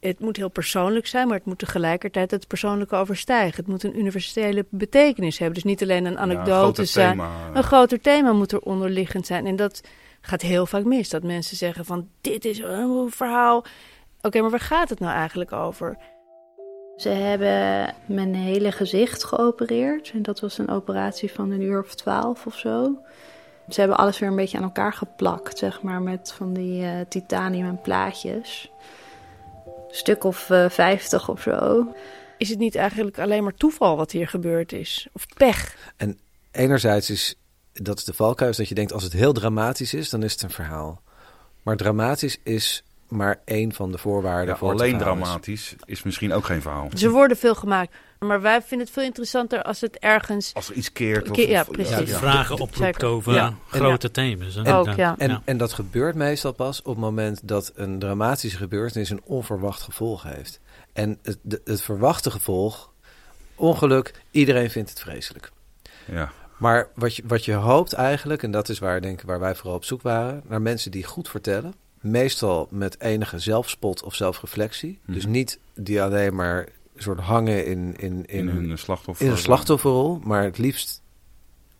het 0.00 0.20
moet 0.20 0.36
heel 0.36 0.48
persoonlijk 0.48 1.06
zijn, 1.06 1.26
maar 1.26 1.36
het 1.36 1.46
moet 1.46 1.58
tegelijkertijd 1.58 2.30
het 2.30 2.46
persoonlijke 2.46 2.96
overstijgen. 2.96 3.56
Het 3.56 3.66
moet 3.66 3.82
een 3.82 3.98
universele 3.98 4.66
betekenis 4.68 5.38
hebben. 5.38 5.54
Dus 5.54 5.64
niet 5.64 5.82
alleen 5.82 6.04
een 6.04 6.18
anekdote 6.18 6.80
een 6.80 6.86
zijn. 6.86 7.10
Thema. 7.10 7.30
Een 7.54 7.62
groter 7.62 8.00
thema 8.00 8.32
moet 8.32 8.52
er 8.52 8.60
onderliggend 8.60 9.26
zijn. 9.26 9.46
En 9.46 9.56
dat 9.56 9.80
gaat 10.20 10.42
heel 10.42 10.66
vaak 10.66 10.84
mis. 10.84 11.08
Dat 11.08 11.22
mensen 11.22 11.56
zeggen 11.56 11.84
van 11.84 12.08
dit 12.20 12.44
is 12.44 12.58
een 12.58 13.10
verhaal. 13.10 13.64
Oké, 14.20 14.40
maar 14.40 14.50
waar 14.50 14.60
gaat 14.60 14.88
het 14.88 14.98
nou 14.98 15.12
eigenlijk 15.12 15.52
over? 15.52 15.96
Ze 16.96 17.08
hebben 17.08 17.94
mijn 18.06 18.34
hele 18.34 18.72
gezicht 18.72 19.24
geopereerd. 19.24 20.10
En 20.14 20.22
dat 20.22 20.40
was 20.40 20.58
een 20.58 20.70
operatie 20.70 21.32
van 21.32 21.50
een 21.50 21.62
uur 21.62 21.82
of 21.82 21.94
twaalf 21.94 22.46
of 22.46 22.58
zo. 22.58 22.98
Ze 23.68 23.80
hebben 23.80 23.98
alles 23.98 24.18
weer 24.18 24.28
een 24.28 24.36
beetje 24.36 24.56
aan 24.56 24.62
elkaar 24.62 24.92
geplakt, 24.92 25.58
zeg 25.58 25.82
maar, 25.82 26.02
met 26.02 26.32
van 26.32 26.52
die 26.52 26.82
uh, 26.82 26.90
titanium 27.08 27.66
en 27.66 27.80
plaatjes 27.80 28.70
stuk 29.92 30.24
of 30.24 30.48
uh, 30.50 30.68
vijftig 30.68 31.28
of 31.28 31.42
zo. 31.42 31.86
Is 32.38 32.48
het 32.48 32.58
niet 32.58 32.74
eigenlijk 32.74 33.18
alleen 33.18 33.42
maar 33.42 33.54
toeval 33.54 33.96
wat 33.96 34.10
hier 34.10 34.28
gebeurd 34.28 34.72
is? 34.72 35.08
Of 35.12 35.26
pech? 35.36 35.76
En 35.96 36.18
enerzijds 36.50 37.10
is 37.10 37.34
dat 37.72 37.98
is 37.98 38.04
de 38.04 38.12
valkuis 38.12 38.56
dat 38.56 38.68
je 38.68 38.74
denkt 38.74 38.92
als 38.92 39.02
het 39.02 39.12
heel 39.12 39.32
dramatisch 39.32 39.94
is, 39.94 40.10
dan 40.10 40.22
is 40.22 40.32
het 40.32 40.42
een 40.42 40.50
verhaal. 40.50 41.02
Maar 41.62 41.76
dramatisch 41.76 42.38
is 42.42 42.84
maar 43.08 43.40
één 43.44 43.72
van 43.72 43.92
de 43.92 43.98
voorwaarden 43.98 44.56
voor 44.56 44.70
Alleen 44.70 44.98
dramatisch 44.98 45.74
is. 45.84 46.02
misschien 46.02 46.32
ook 46.32 46.44
geen 46.44 46.62
verhaal. 46.62 46.90
Ze 46.94 47.10
worden 47.10 47.36
veel 47.36 47.54
gemaakt. 47.54 47.94
Maar 48.22 48.40
wij 48.40 48.62
vinden 48.62 48.86
het 48.86 48.94
veel 48.94 49.04
interessanter 49.04 49.62
als 49.62 49.80
het 49.80 49.98
ergens... 49.98 50.54
Als 50.54 50.68
er 50.68 50.74
iets 50.74 50.92
keert. 50.92 51.30
Of, 51.30 51.36
ja, 51.36 51.64
precies. 51.64 52.10
Ja, 52.10 52.18
vragen 52.18 52.58
oproept 52.60 53.04
over 53.04 53.54
grote 53.68 54.10
thema's. 54.10 54.56
En, 54.56 54.66
ook, 54.66 54.94
ja. 54.94 55.14
En, 55.18 55.42
en, 55.44 55.56
dat 55.56 55.72
gebeurt 55.72 56.14
meestal 56.14 56.52
pas 56.52 56.78
op 56.78 56.86
het 56.86 57.04
moment 57.04 57.48
dat 57.48 57.72
een 57.74 57.98
dramatische 57.98 58.56
gebeurtenis 58.56 59.10
een 59.10 59.20
onverwacht 59.24 59.82
gevolg 59.82 60.22
heeft. 60.22 60.60
En 60.92 61.18
het, 61.22 61.38
het 61.64 61.82
verwachte 61.82 62.30
gevolg, 62.30 62.92
ongeluk, 63.54 64.14
iedereen 64.30 64.70
vindt 64.70 64.90
het 64.90 65.00
vreselijk. 65.00 65.52
Ja. 66.04 66.32
Maar 66.58 66.88
wat 66.94 67.16
je, 67.16 67.22
wat 67.26 67.44
je 67.44 67.52
hoopt 67.52 67.92
eigenlijk, 67.92 68.42
en 68.42 68.50
dat 68.50 68.68
is 68.68 68.78
waar, 68.78 69.00
denk 69.00 69.20
ik, 69.20 69.26
waar 69.26 69.40
wij 69.40 69.54
vooral 69.54 69.76
op 69.76 69.84
zoek 69.84 70.02
waren, 70.02 70.42
naar 70.48 70.62
mensen 70.62 70.90
die 70.90 71.04
goed 71.04 71.28
vertellen 71.28 71.74
meestal 72.02 72.68
met 72.70 73.00
enige 73.00 73.38
zelfspot 73.38 74.02
of 74.02 74.14
zelfreflectie. 74.14 74.98
Dus 75.06 75.22
mhm. 75.22 75.32
niet 75.32 75.58
die 75.74 76.02
alleen 76.02 76.34
maar 76.34 76.68
soort 77.02 77.20
hangen 77.20 77.66
in, 77.66 77.94
in, 77.96 78.24
in, 78.26 78.48
in 78.48 78.70
een 78.70 78.78
slachtoffer, 78.78 79.26
in 79.26 79.32
een 79.32 79.38
slachtofferrol, 79.38 80.20
maar 80.24 80.44
het 80.44 80.58
liefst 80.58 81.02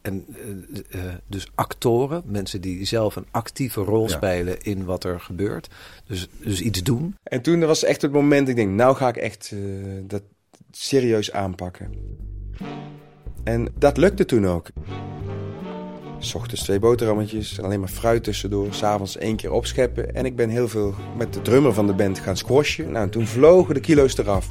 en 0.03 0.27
uh, 0.29 1.05
uh, 1.05 1.13
dus 1.27 1.47
actoren, 1.55 2.23
mensen 2.27 2.61
die 2.61 2.85
zelf 2.85 3.17
een 3.17 3.27
actieve 3.31 3.81
rol 3.81 4.09
spelen 4.09 4.63
in 4.63 4.85
wat 4.85 5.05
er 5.05 5.21
gebeurt. 5.21 5.69
Dus, 6.07 6.29
dus 6.39 6.61
iets 6.61 6.83
doen. 6.83 7.17
En 7.23 7.43
toen 7.43 7.61
was 7.61 7.85
echt 7.85 8.03
het 8.03 8.13
moment, 8.13 8.49
ik 8.49 8.57
denk, 8.57 8.71
nou 8.71 8.97
ga 8.97 9.09
ik 9.09 9.17
echt 9.17 9.51
uh, 9.55 9.61
dat 10.07 10.23
serieus 10.71 11.33
aanpakken. 11.33 11.91
En 13.45 13.69
dat 13.79 13.97
lukte 13.97 14.25
toen 14.25 14.47
ook. 14.47 14.69
S 16.19 16.35
ochtends 16.35 16.63
twee 16.63 16.79
boterhammetjes, 16.79 17.61
alleen 17.61 17.81
maar 17.81 17.89
fruit 17.89 18.25
tussendoor. 18.25 18.75
S'avonds 18.75 19.17
één 19.17 19.37
keer 19.37 19.53
opscheppen. 19.53 20.15
En 20.15 20.25
ik 20.25 20.37
ben 20.37 20.49
heel 20.49 20.69
veel 20.69 20.95
met 21.17 21.33
de 21.33 21.43
drummer 21.43 21.73
van 21.73 21.87
de 21.87 21.95
band 21.95 22.19
gaan 22.19 22.37
squashen. 22.37 22.91
Nou, 22.91 23.05
en 23.05 23.11
toen 23.11 23.27
vlogen 23.27 23.75
de 23.75 23.81
kilo's 23.81 24.19
eraf. 24.19 24.51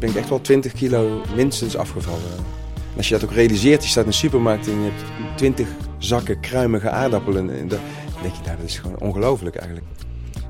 Ben 0.00 0.08
ik 0.08 0.14
echt 0.14 0.28
wel 0.28 0.40
20 0.40 0.72
kilo 0.72 1.22
minstens 1.34 1.76
afgevallen. 1.76 2.36
En 2.74 2.96
als 2.96 3.08
je 3.08 3.14
dat 3.14 3.24
ook 3.24 3.34
realiseert, 3.34 3.82
je 3.82 3.88
staat 3.88 4.02
in 4.02 4.08
een 4.08 4.14
supermarkt 4.14 4.66
en 4.66 4.82
je 4.82 4.90
hebt 4.90 5.36
20 5.36 5.68
zakken 5.98 6.40
kruimige 6.40 6.90
aardappelen. 6.90 7.50
En 7.50 7.68
dan 7.68 7.78
denk 8.22 8.34
je, 8.34 8.42
nou, 8.44 8.56
dat 8.56 8.66
is 8.66 8.78
gewoon 8.78 9.00
ongelooflijk 9.00 9.56
eigenlijk. 9.56 9.86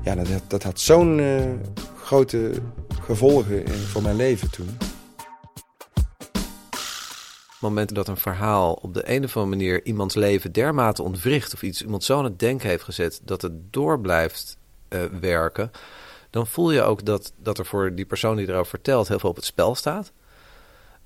Ja, 0.03 0.15
dat, 0.15 0.27
dat 0.47 0.63
had 0.63 0.79
zo'n 0.79 1.19
eh, 1.19 1.43
grote 2.03 2.51
gevolgen 3.01 3.65
in, 3.65 3.73
voor 3.73 4.01
mijn 4.01 4.15
leven 4.15 4.51
toen. 4.51 4.69
momenten 7.61 7.95
dat 7.95 8.07
een 8.07 8.17
verhaal 8.17 8.73
op 8.73 8.93
de 8.93 9.09
een 9.09 9.23
of 9.23 9.37
andere 9.37 9.57
manier 9.57 9.85
iemands 9.85 10.15
leven 10.15 10.51
dermate 10.51 11.03
ontwricht 11.03 11.53
of 11.53 11.61
iets 11.61 11.81
iemand 11.81 12.03
zo 12.03 12.17
aan 12.17 12.23
het 12.23 12.39
denken 12.39 12.69
heeft 12.69 12.83
gezet 12.83 13.21
dat 13.23 13.41
het 13.41 13.73
door 13.73 13.99
blijft 13.99 14.57
eh, 14.87 15.01
werken, 15.19 15.71
dan 16.31 16.47
voel 16.47 16.71
je 16.71 16.81
ook 16.81 17.05
dat, 17.05 17.33
dat 17.37 17.57
er 17.57 17.65
voor 17.65 17.95
die 17.95 18.05
persoon 18.05 18.35
die 18.35 18.49
erover 18.49 18.69
vertelt 18.69 19.07
heel 19.07 19.19
veel 19.19 19.29
op 19.29 19.35
het 19.35 19.45
spel 19.45 19.75
staat. 19.75 20.11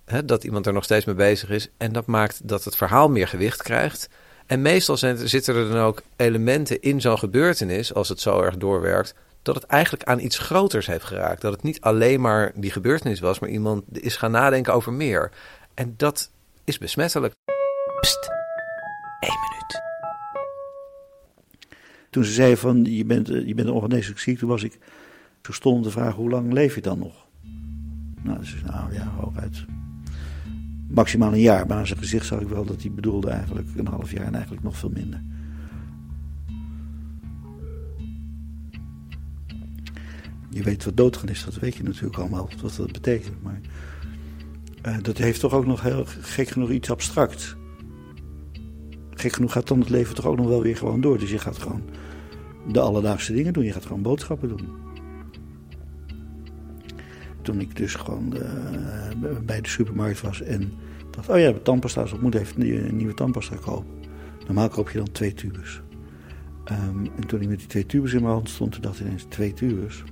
Hè, 0.06 0.26
dat 0.26 0.44
iemand 0.44 0.66
er 0.66 0.74
nog 0.74 0.84
steeds 0.84 1.06
mee 1.06 1.16
bezig 1.16 1.50
is. 1.50 1.70
En 1.78 1.94
dat 1.94 2.06
maakt 2.06 2.48
dat 2.48 2.64
het 2.64 2.76
verhaal 2.76 3.10
meer 3.10 3.28
gewicht 3.28 3.64
krijgt. 3.64 4.10
En 4.46 4.62
meestal 4.62 4.98
zijn, 4.98 5.30
zitten 5.30 5.56
er 5.56 5.70
dan 5.70 5.82
ook 5.82 6.02
elementen 6.16 6.82
in 6.82 7.02
zo'n 7.02 7.20
gebeurtenis, 7.20 7.94
als 7.94 8.10
het 8.10 8.20
zo 8.20 8.42
erg 8.42 8.58
doorwerkt, 8.58 9.16
dat 9.42 9.56
het 9.56 9.64
eigenlijk 9.64 10.04
aan 10.04 10.20
iets 10.20 10.38
groters 10.38 10.88
heeft 10.88 11.04
geraakt. 11.04 11.42
Dat 11.42 11.54
het 11.54 11.64
niet 11.64 11.82
alleen 11.82 12.22
maar 12.22 12.52
die 12.56 12.72
gebeurtenis 12.72 13.20
was, 13.20 13.40
maar 13.40 13.50
iemand 13.50 13.84
is 13.92 14.16
gaan 14.16 14.32
nadenken 14.32 14.74
over 14.74 14.94
meer. 14.94 15.32
En 15.74 15.94
dat 15.98 16.32
is 16.64 16.78
besmettelijk. 16.78 17.34
Pst, 18.00 18.30
één 19.20 19.40
minuut. 19.50 19.82
Toen 22.10 22.24
ze 22.24 22.32
zei 22.32 22.58
van, 22.58 22.84
je 22.84 23.06
bent, 23.06 23.30
eh, 23.30 23.48
je 23.48 23.54
bent 23.54 23.70
ongeneeslijk 23.70 24.20
ziek, 24.20 24.40
toen 24.40 24.50
was 24.50 24.64
ik 24.64 24.78
verstonden 25.46 25.84
te 25.84 25.92
vragen, 25.92 26.16
hoe 26.16 26.30
lang 26.30 26.54
leef 26.54 26.76
je 26.76 26.82
dan 26.82 27.00
nog? 27.00 27.28
Nou, 28.22 28.46
zei, 28.46 28.62
nou 28.64 28.94
ja, 28.94 29.12
hooguit 29.18 29.66
maximaal 30.96 31.34
een 31.34 31.40
jaar. 31.40 31.68
Maar 31.68 31.78
aan 31.78 31.88
zijn 31.88 32.00
gezicht 32.00 32.26
zag 32.26 32.40
ik 32.40 32.48
wel 32.48 32.66
dat 32.66 32.82
hij 32.82 32.92
bedoelde 32.92 33.30
eigenlijk 33.30 33.68
een 33.76 33.88
half 33.88 34.12
jaar 34.12 34.26
en 34.26 34.34
eigenlijk 34.34 34.64
nog 34.64 34.78
veel 34.78 34.92
minder. 34.94 35.22
Je 40.50 40.64
weet 40.64 40.86
wat 40.86 40.98
doodgaan 40.98 41.30
is, 41.30 41.44
dat 41.46 41.56
weet 41.56 41.76
je 41.76 41.84
natuurlijk 41.84 42.18
allemaal, 42.18 42.50
wat 42.62 42.76
dat 42.76 42.92
betekent. 42.92 43.44
Maar 43.44 43.60
eh, 44.82 44.98
dat 45.02 45.18
heeft 45.18 45.40
toch 45.40 45.54
ook 45.54 45.66
nog 45.66 45.82
heel 45.82 46.04
gek 46.06 46.48
genoeg 46.48 46.70
iets 46.70 46.90
abstracts. 46.90 47.56
Gek 49.10 49.34
genoeg 49.34 49.52
gaat 49.52 49.68
dan 49.68 49.80
het 49.80 49.90
leven 49.90 50.16
toch 50.16 50.26
ook 50.26 50.38
nog 50.38 50.48
wel 50.48 50.62
weer 50.62 50.78
gewoon 50.78 51.02
door. 51.02 51.20
Dus 51.20 51.32
je 51.32 51.40
gaat 51.40 51.58
gewoon 51.58 51.84
de 52.72 52.80
alledaagse 52.80 53.34
dingen 53.34 53.54
doen. 53.54 53.64
Je 53.64 53.72
gaat 53.72 53.86
gewoon 53.86 54.02
boodschappen 54.02 54.48
doen. 54.48 54.85
Toen 57.46 57.60
ik 57.60 57.76
dus 57.76 57.96
gewoon 57.96 58.38
eh, 58.38 59.38
bij 59.46 59.62
de 59.62 59.70
supermarkt 59.70 60.22
was 60.22 60.42
en 60.42 60.72
dacht, 61.12 61.30
oh 61.30 61.40
ja, 61.40 61.52
de 61.52 61.62
tandpasta 61.62 62.04
is 62.04 62.12
op, 62.12 62.22
moet 62.22 62.36
even 62.36 62.62
een 62.62 62.96
nieuwe 62.96 63.14
tandpasta 63.14 63.56
kopen. 63.56 63.94
Normaal 64.46 64.70
koop 64.70 64.90
je 64.90 64.98
dan 64.98 65.12
twee 65.12 65.34
tubes. 65.34 65.82
Ehm, 66.64 67.06
en 67.16 67.28
toen 67.28 67.42
ik 67.42 67.48
met 67.48 67.58
die 67.60 67.68
twee 67.68 67.86
tubes 67.86 68.14
in 68.14 68.22
mijn 68.22 68.34
hand 68.34 68.50
stond, 68.50 68.72
toen 68.72 68.82
dacht 68.82 69.00
ik 69.00 69.06
ineens, 69.06 69.26
twee 69.30 69.54
tubes? 69.54 70.04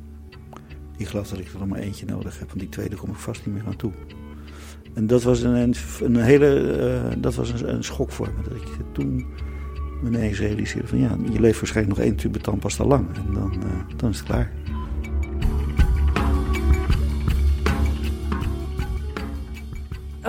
Ik 0.98 1.08
geloof 1.08 1.30
dat 1.30 1.40
ik 1.40 1.48
er 1.48 1.60
nog 1.60 1.68
maar 1.68 1.80
eentje 1.80 2.06
nodig 2.06 2.40
heb, 2.40 2.48
want 2.48 2.60
die 2.60 2.70
tweede 2.70 2.96
kom 2.96 3.10
ik 3.10 3.16
vast 3.16 3.46
niet 3.46 3.56
meer 3.56 3.66
aan 3.66 3.76
toe. 3.76 3.92
En 4.94 5.08
dat 5.08 5.24
was 5.24 5.42
een, 5.42 5.76
een, 6.02 6.16
hele, 6.16 6.72
eh, 6.72 7.22
dat 7.22 7.36
was 7.36 7.62
een, 7.62 7.74
een 7.74 7.84
schok 7.84 8.12
voor 8.12 8.30
me. 8.38 8.50
Dat 8.50 8.56
ik 8.62 8.68
toen 8.92 9.26
me 10.02 10.10
ineens 10.10 10.40
realiseerde 10.40 10.88
van 10.88 10.98
ja, 10.98 11.18
je 11.32 11.40
leeft 11.40 11.60
waarschijnlijk 11.60 11.98
nog 11.98 12.08
één 12.08 12.16
tube 12.16 12.40
tandpasta 12.40 12.86
lang. 12.86 13.16
En 13.16 13.34
dan, 13.34 13.52
eh, 13.52 13.98
dan 13.98 14.10
is 14.10 14.18
het 14.18 14.28
klaar. 14.28 14.52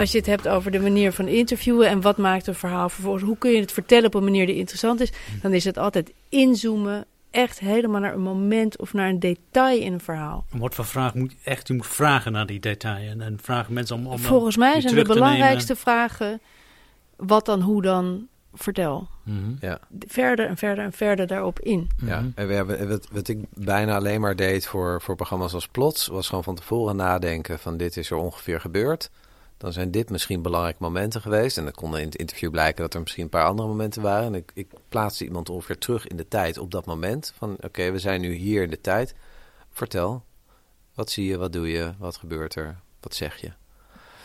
Als 0.05 0.13
je 0.13 0.19
het 0.19 0.29
hebt 0.29 0.49
over 0.49 0.71
de 0.71 0.81
manier 0.81 1.13
van 1.13 1.29
interviewen 1.29 1.89
en 1.89 2.01
wat 2.01 2.17
maakt 2.17 2.47
een 2.47 2.55
verhaal 2.55 2.89
vervolgens, 2.89 3.25
hoe 3.25 3.39
kun 3.39 3.51
je 3.51 3.61
het 3.61 3.73
vertellen 3.73 4.07
op 4.07 4.15
een 4.15 4.25
manier 4.25 4.47
die 4.47 4.57
interessant 4.57 5.01
is, 5.01 5.13
dan 5.43 5.53
is 5.53 5.65
het 5.65 5.79
altijd 5.79 6.13
inzoomen, 6.29 7.05
echt 7.31 7.59
helemaal 7.59 8.01
naar 8.01 8.15
een 8.15 8.21
moment 8.21 8.79
of 8.79 8.93
naar 8.93 9.09
een 9.09 9.19
detail 9.19 9.81
in 9.81 9.93
een 9.93 10.01
verhaal. 10.01 10.45
En 10.53 10.59
wat 10.59 10.75
voor 10.75 10.85
vraag 10.85 11.15
moet 11.15 11.31
je 11.31 11.37
echt? 11.51 11.69
Je 11.69 11.75
moet 11.75 11.87
vragen 11.87 12.33
naar 12.33 12.47
die 12.47 12.61
detail 12.61 13.11
en, 13.11 13.21
en 13.21 13.39
vragen 13.43 13.73
mensen 13.73 13.97
om. 13.97 14.07
om 14.07 14.19
Volgens 14.19 14.57
mij 14.57 14.81
zijn 14.81 14.95
de 14.95 15.05
belangrijkste 15.05 15.77
vragen 15.77 16.41
wat 17.17 17.47
dan, 17.47 17.61
hoe 17.61 17.83
dan, 17.83 18.27
vertel. 18.55 19.09
Mhm. 19.23 19.39
Ja. 19.61 19.79
Verder 20.07 20.47
en 20.47 20.57
verder 20.57 20.85
en 20.85 20.93
verder 20.93 21.27
daarop 21.27 21.61
in. 21.61 21.89
Ja, 22.05 22.21
Mhm. 22.21 22.31
en 22.35 22.47
we 22.47 22.55
hebben, 22.55 22.89
wat, 22.89 23.09
wat 23.13 23.29
ik 23.29 23.39
bijna 23.55 23.97
alleen 23.97 24.21
maar 24.21 24.37
deed 24.37 24.67
voor, 24.67 25.03
voor 25.03 25.17
programma's 25.17 25.55
als 25.55 25.69
Plots, 25.69 26.07
was 26.07 26.29
gewoon 26.29 26.45
van 26.45 26.55
tevoren 26.55 26.97
nadenken 26.97 27.59
van 27.59 27.77
dit 27.77 27.97
is 27.97 28.11
er 28.11 28.17
ongeveer 28.17 28.61
gebeurd. 28.61 29.11
Dan 29.57 29.73
zijn 29.73 29.91
dit 29.91 30.11
misschien 30.11 30.43
belangrijke 30.43 30.83
momenten 30.83 31.21
geweest. 31.21 31.59
En 31.59 31.65
dan 31.65 31.73
kon 31.73 31.99
in 31.99 32.05
het 32.05 32.17
interview 32.17 32.51
blijken 32.51 32.83
dat 32.83 32.95
er 32.95 33.01
misschien 33.01 33.23
een 33.23 33.29
paar 33.29 33.47
andere 33.47 33.69
momenten 33.69 34.03
waren. 34.03 34.27
En 34.27 34.35
ik, 34.35 34.51
ik 34.55 34.69
plaatste 34.89 35.25
iemand 35.25 35.49
ongeveer 35.49 35.79
terug 35.79 36.07
in 36.07 36.17
de 36.17 36.29
tijd 36.29 36.59
op 36.59 36.71
dat 36.71 36.87
moment. 36.87 37.33
Van 37.37 37.57
oké, 37.61 37.91
we 37.91 37.99
zijn 37.99 38.21
nu 38.21 38.33
hier 38.33 38.63
in 38.63 38.71
de 38.71 38.81
tijd. 38.81 39.15
Vertel, 39.71 40.25
wat 40.95 41.11
zie 41.11 41.27
je, 41.27 41.39
wat 41.39 41.53
doe 41.53 41.71
je, 41.71 41.95
wat 41.99 42.17
gebeurt 42.17 42.55
er, 42.55 42.81
wat 43.01 43.15
zeg 43.15 43.37
je? 43.37 43.53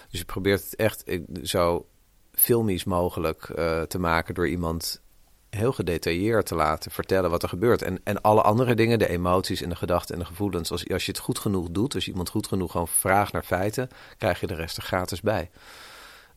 Dus 0.09 0.19
je 0.19 0.25
probeert 0.25 0.63
het 0.63 0.75
echt 0.75 1.03
zo 1.43 1.87
filmisch 2.31 2.83
mogelijk 2.83 3.49
eh, 3.49 3.81
te 3.81 3.99
maken 3.99 4.33
door 4.33 4.47
iemand 4.47 5.01
heel 5.49 5.71
gedetailleerd 5.71 6.45
te 6.45 6.55
laten 6.55 6.91
vertellen 6.91 7.29
wat 7.29 7.43
er 7.43 7.49
gebeurt. 7.49 7.81
En, 7.81 7.99
en 8.03 8.21
alle 8.21 8.41
andere 8.41 8.75
dingen, 8.75 8.99
de 8.99 9.09
emoties 9.09 9.61
en 9.61 9.69
de 9.69 9.75
gedachten 9.75 10.13
en 10.15 10.21
de 10.21 10.27
gevoelens. 10.27 10.71
Als, 10.71 10.89
als 10.89 11.05
je 11.05 11.11
het 11.11 11.21
goed 11.21 11.39
genoeg 11.39 11.67
doet, 11.71 11.95
als 11.95 12.05
je 12.05 12.11
iemand 12.11 12.29
goed 12.29 12.47
genoeg 12.47 12.71
gewoon 12.71 12.87
vraagt 12.87 13.33
naar 13.33 13.43
feiten, 13.43 13.89
krijg 14.17 14.39
je 14.39 14.47
de 14.47 14.55
rest 14.55 14.77
er 14.77 14.83
gratis 14.83 15.21
bij. 15.21 15.49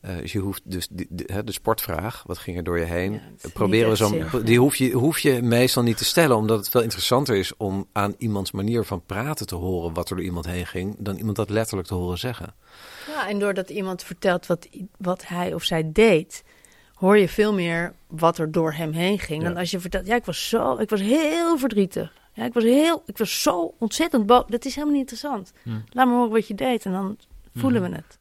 Eh, 0.01 0.17
dus 0.17 0.31
je 0.31 0.39
hoeft 0.39 0.61
dus 0.65 0.87
die- 0.91 1.07
de, 1.09 1.43
de 1.43 1.51
sportvraag, 1.51 2.23
wat 2.25 2.37
ging 2.37 2.57
er 2.57 2.63
door 2.63 2.79
je 2.79 2.85
heen? 2.85 3.21
Proberen 3.53 3.89
we 3.89 3.95
zo. 3.95 4.41
Die 4.43 4.59
hoef 4.59 4.75
je, 4.75 4.91
hoef 4.91 5.19
je 5.19 5.41
meestal 5.41 5.83
niet 5.83 5.97
te 5.97 6.05
stellen, 6.05 6.37
omdat 6.37 6.57
het 6.57 6.69
veel 6.69 6.81
interessanter 6.81 7.35
is 7.35 7.57
om 7.57 7.87
aan 7.91 8.15
iemands 8.17 8.51
manier 8.51 8.83
van 8.85 9.05
praten 9.05 9.47
te 9.47 9.55
horen 9.55 9.93
wat 9.93 10.09
er 10.09 10.15
door 10.15 10.25
iemand 10.25 10.45
heen 10.45 10.65
ging, 10.65 10.95
dan 10.99 11.15
iemand 11.17 11.35
dat 11.35 11.49
letterlijk 11.49 11.87
te 11.87 11.93
horen 11.93 12.17
zeggen. 12.17 12.53
Ja, 13.07 13.29
en 13.29 13.39
doordat 13.39 13.69
iemand 13.69 14.03
vertelt 14.03 14.45
wat, 14.47 14.67
wat 14.97 15.27
hij 15.27 15.53
of 15.53 15.63
zij 15.63 15.91
deed, 15.91 16.43
hoor 17.03 17.17
je 17.17 17.29
veel 17.29 17.53
meer 17.53 17.93
wat 18.07 18.37
er 18.37 18.51
door 18.51 18.73
hem 18.73 18.91
heen 18.91 19.19
ging. 19.19 19.43
Dan 19.43 19.57
als 19.57 19.71
je 19.71 19.79
vertelt, 19.79 20.07
ja, 20.07 20.15
ik 20.15 20.25
was 20.25 20.49
zo, 20.49 20.77
ik 20.77 20.89
was 20.89 21.01
heel 21.01 21.57
verdrietig. 21.57 22.13
Ja, 22.33 22.43
ik 22.45 22.53
was 22.53 22.63
heel, 22.63 23.03
ik 23.05 23.17
was 23.17 23.41
zo 23.41 23.73
ontzettend 23.79 24.25
boos. 24.25 24.43
Dat 24.47 24.65
is 24.65 24.73
helemaal 24.75 24.95
niet 24.97 25.11
interessant. 25.11 25.53
Hm. 25.63 25.69
Laat 25.89 26.07
me 26.07 26.13
horen 26.13 26.31
wat 26.31 26.47
je 26.47 26.55
deed 26.55 26.85
en 26.85 26.91
dan 26.91 27.17
voelen 27.55 27.81
Mhm. 27.81 27.91
we 27.91 27.95
het. 27.97 28.17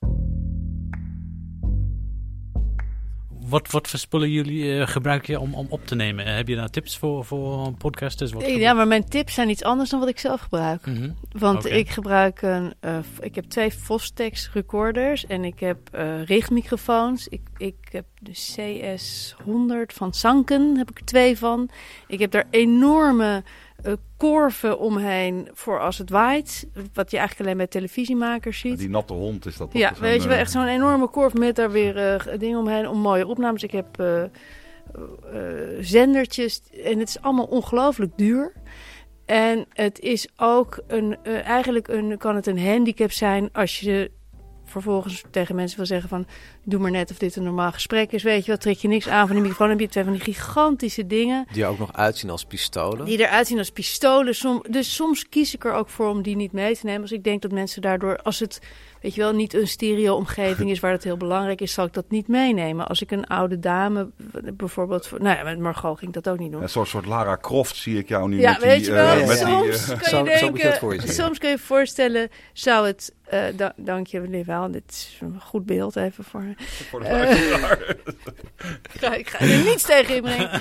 Wat, 3.52 3.70
wat 3.70 3.88
voor 3.88 3.98
spullen 3.98 4.30
jullie 4.30 4.78
eh, 4.78 4.86
gebruik 4.86 5.26
je 5.26 5.40
om, 5.40 5.54
om 5.54 5.66
op 5.68 5.86
te 5.86 5.94
nemen? 5.94 6.24
Eh, 6.24 6.34
heb 6.34 6.48
je 6.48 6.56
daar 6.56 6.70
tips 6.70 6.98
voor, 6.98 7.24
voor 7.24 7.72
podcasters? 7.72 8.32
Wat 8.32 8.46
Ja, 8.46 8.72
maar 8.72 8.86
mijn 8.86 9.08
tips 9.08 9.34
zijn 9.34 9.48
iets 9.48 9.62
anders 9.62 9.90
dan 9.90 10.00
wat 10.00 10.08
ik 10.08 10.18
zelf 10.18 10.40
gebruik. 10.40 10.86
Mhm. 10.86 11.10
Want 11.38 11.66
ik 11.66 11.90
gebruik 11.90 12.42
een, 12.42 12.74
eh, 12.80 12.98
ik 13.20 13.34
heb 13.34 13.44
twee 13.44 13.70
Fostex 13.70 14.50
recorders 14.52 15.26
en 15.26 15.44
ik 15.44 15.60
heb 15.60 15.78
eh 15.90 16.24
richtmicrofoons. 16.24 17.28
Ik, 17.28 17.40
ik 17.56 17.76
heb 17.90 18.04
de 18.18 18.32
CS100 18.32 19.94
van 19.94 20.12
Sanken, 20.12 20.76
heb 20.76 20.90
ik 20.90 20.98
er 20.98 21.04
twee 21.04 21.38
van. 21.38 21.68
Ik 22.06 22.18
heb 22.18 22.30
daar 22.30 22.46
enorme 22.50 23.42
eh, 23.82 23.92
korven 24.16 24.78
omheen 24.78 25.48
voor 25.52 25.80
als 25.80 25.98
het 25.98 26.10
waait. 26.10 26.66
Wat 26.92 27.10
je 27.10 27.16
eigenlijk 27.16 27.46
alleen 27.46 27.56
bij 27.56 27.66
televisiemakers 27.66 28.58
ziet. 28.58 28.78
Die 28.78 28.88
natte 28.88 29.12
hond 29.12 29.46
is 29.46 29.56
dat? 29.56 29.68
Ja, 29.72 29.92
weet 30.00 30.22
je 30.22 30.28
wel, 30.28 30.36
eh, 30.36 30.42
echt 30.42 30.50
zo'n 30.50 30.66
enorme 30.66 31.08
korf 31.08 31.34
met 31.34 31.56
daar 31.56 31.70
weer 31.70 31.96
eh, 31.96 32.38
dingen 32.38 32.58
omheen 32.58 32.88
om 32.88 32.98
mooie 32.98 33.26
opnames. 33.26 33.62
Ik 33.62 33.70
heb 33.70 34.20
zendertjes 35.80 36.62
en 36.84 36.98
het 36.98 37.08
is 37.08 37.20
allemaal 37.20 37.44
ongelooflijk 37.44 38.12
duur. 38.16 38.52
En 39.24 39.66
het 39.72 39.98
is 39.98 40.28
ook 40.36 40.82
een, 40.86 41.16
eigenlijk 41.24 41.88
een, 41.88 42.18
kan 42.18 42.36
het 42.36 42.46
een 42.46 42.66
handicap 42.66 43.10
zijn 43.10 43.48
als 43.52 43.80
je 43.80 44.10
vervolgens 44.64 45.24
tegen 45.30 45.54
mensen 45.54 45.76
wil 45.76 45.86
zeggen 45.86 46.08
van... 46.08 46.26
doe 46.64 46.80
maar 46.80 46.90
net 46.90 47.10
of 47.10 47.18
dit 47.18 47.36
een 47.36 47.42
normaal 47.42 47.72
gesprek 47.72 48.12
is, 48.12 48.22
weet 48.22 48.44
je 48.44 48.50
wat, 48.50 48.60
trek 48.60 48.76
je 48.76 48.88
niks 48.88 49.08
aan 49.08 49.26
van 49.26 49.30
die 49.36 49.40
microfoon. 49.44 49.68
Dan 49.68 49.76
heb 49.76 49.86
je 49.86 49.92
twee 49.92 50.04
van 50.04 50.12
die 50.12 50.22
gigantische 50.22 51.06
dingen... 51.06 51.46
Die 51.52 51.62
er 51.62 51.68
ook 51.68 51.78
nog 51.78 51.92
uitzien 51.92 52.30
als 52.30 52.44
pistolen. 52.44 53.04
Die 53.06 53.18
eruit 53.18 53.46
zien 53.46 53.58
als 53.58 53.70
pistolen. 53.70 54.34
Som, 54.34 54.64
dus 54.70 54.94
soms 54.94 55.28
kies 55.28 55.54
ik 55.54 55.64
er 55.64 55.72
ook 55.72 55.88
voor 55.88 56.08
om 56.08 56.22
die 56.22 56.36
niet 56.36 56.52
mee 56.52 56.74
te 56.76 56.86
nemen. 56.86 57.00
Als 57.02 57.12
ik 57.12 57.24
denk 57.24 57.42
dat 57.42 57.50
mensen 57.52 57.82
daardoor, 57.82 58.16
als 58.22 58.38
het, 58.40 58.58
weet 59.00 59.14
je 59.14 59.20
wel, 59.20 59.32
niet 59.32 59.54
een 59.54 59.68
stereo-omgeving 59.68 60.70
is 60.70 60.80
waar 60.80 60.92
het 60.92 61.04
heel 61.04 61.16
belangrijk 61.16 61.60
is, 61.60 61.72
zal 61.72 61.84
ik 61.86 61.92
dat 61.92 62.04
niet 62.10 62.28
meenemen. 62.28 62.86
Als 62.88 63.02
ik 63.02 63.10
een 63.10 63.26
oude 63.26 63.58
dame, 63.58 64.10
bijvoorbeeld, 64.54 65.06
voor- 65.06 65.22
nou 65.22 65.36
ja, 65.36 65.42
met 65.44 65.58
Margot 65.58 65.98
ging 65.98 66.14
ik 66.16 66.22
dat 66.22 66.32
ook 66.32 66.38
niet 66.40 66.52
doen. 66.52 66.62
Een 66.62 66.68
soort, 66.68 66.88
soort 66.88 67.06
Lara 67.06 67.36
Croft 67.36 67.76
zie 67.76 67.98
ik 67.98 68.08
jou 68.08 68.28
nu 68.28 68.40
Ja, 68.40 68.50
met 68.50 68.60
die... 68.60 68.68
weet 68.68 68.84
je 68.86 68.92
wel, 68.92 69.16
eh, 69.16 69.26
met 69.26 69.38
die, 69.38 69.72
soms 69.72 69.88
eh, 69.90 70.10
kan 70.10 70.24
je 70.24 70.38
denken, 70.38 71.08
soms 71.12 71.38
kun 71.38 71.48
je 71.48 71.54
je 71.56 71.60
voorstellen, 71.62 72.28
zou 72.52 72.86
het, 72.86 73.14
eh 73.24 73.44
da- 73.56 73.72
dank 73.76 74.06
je 74.06 74.44
wel, 74.44 74.70
dit 74.70 74.82
is 74.88 75.18
een 75.20 75.40
goed 75.40 75.66
beeld 75.66 75.96
even 75.96 76.24
voor, 76.24 76.44
Voor 76.90 77.00
de 77.00 77.06
Eh, 77.06 77.12
luisteraar. 77.12 77.78
ik, 78.92 79.00
ga, 79.00 79.14
ik 79.14 79.28
ga 79.28 79.38
er 79.38 79.64
niets 79.64 79.82
tegen 79.82 80.14
inbrengen. 80.14 80.60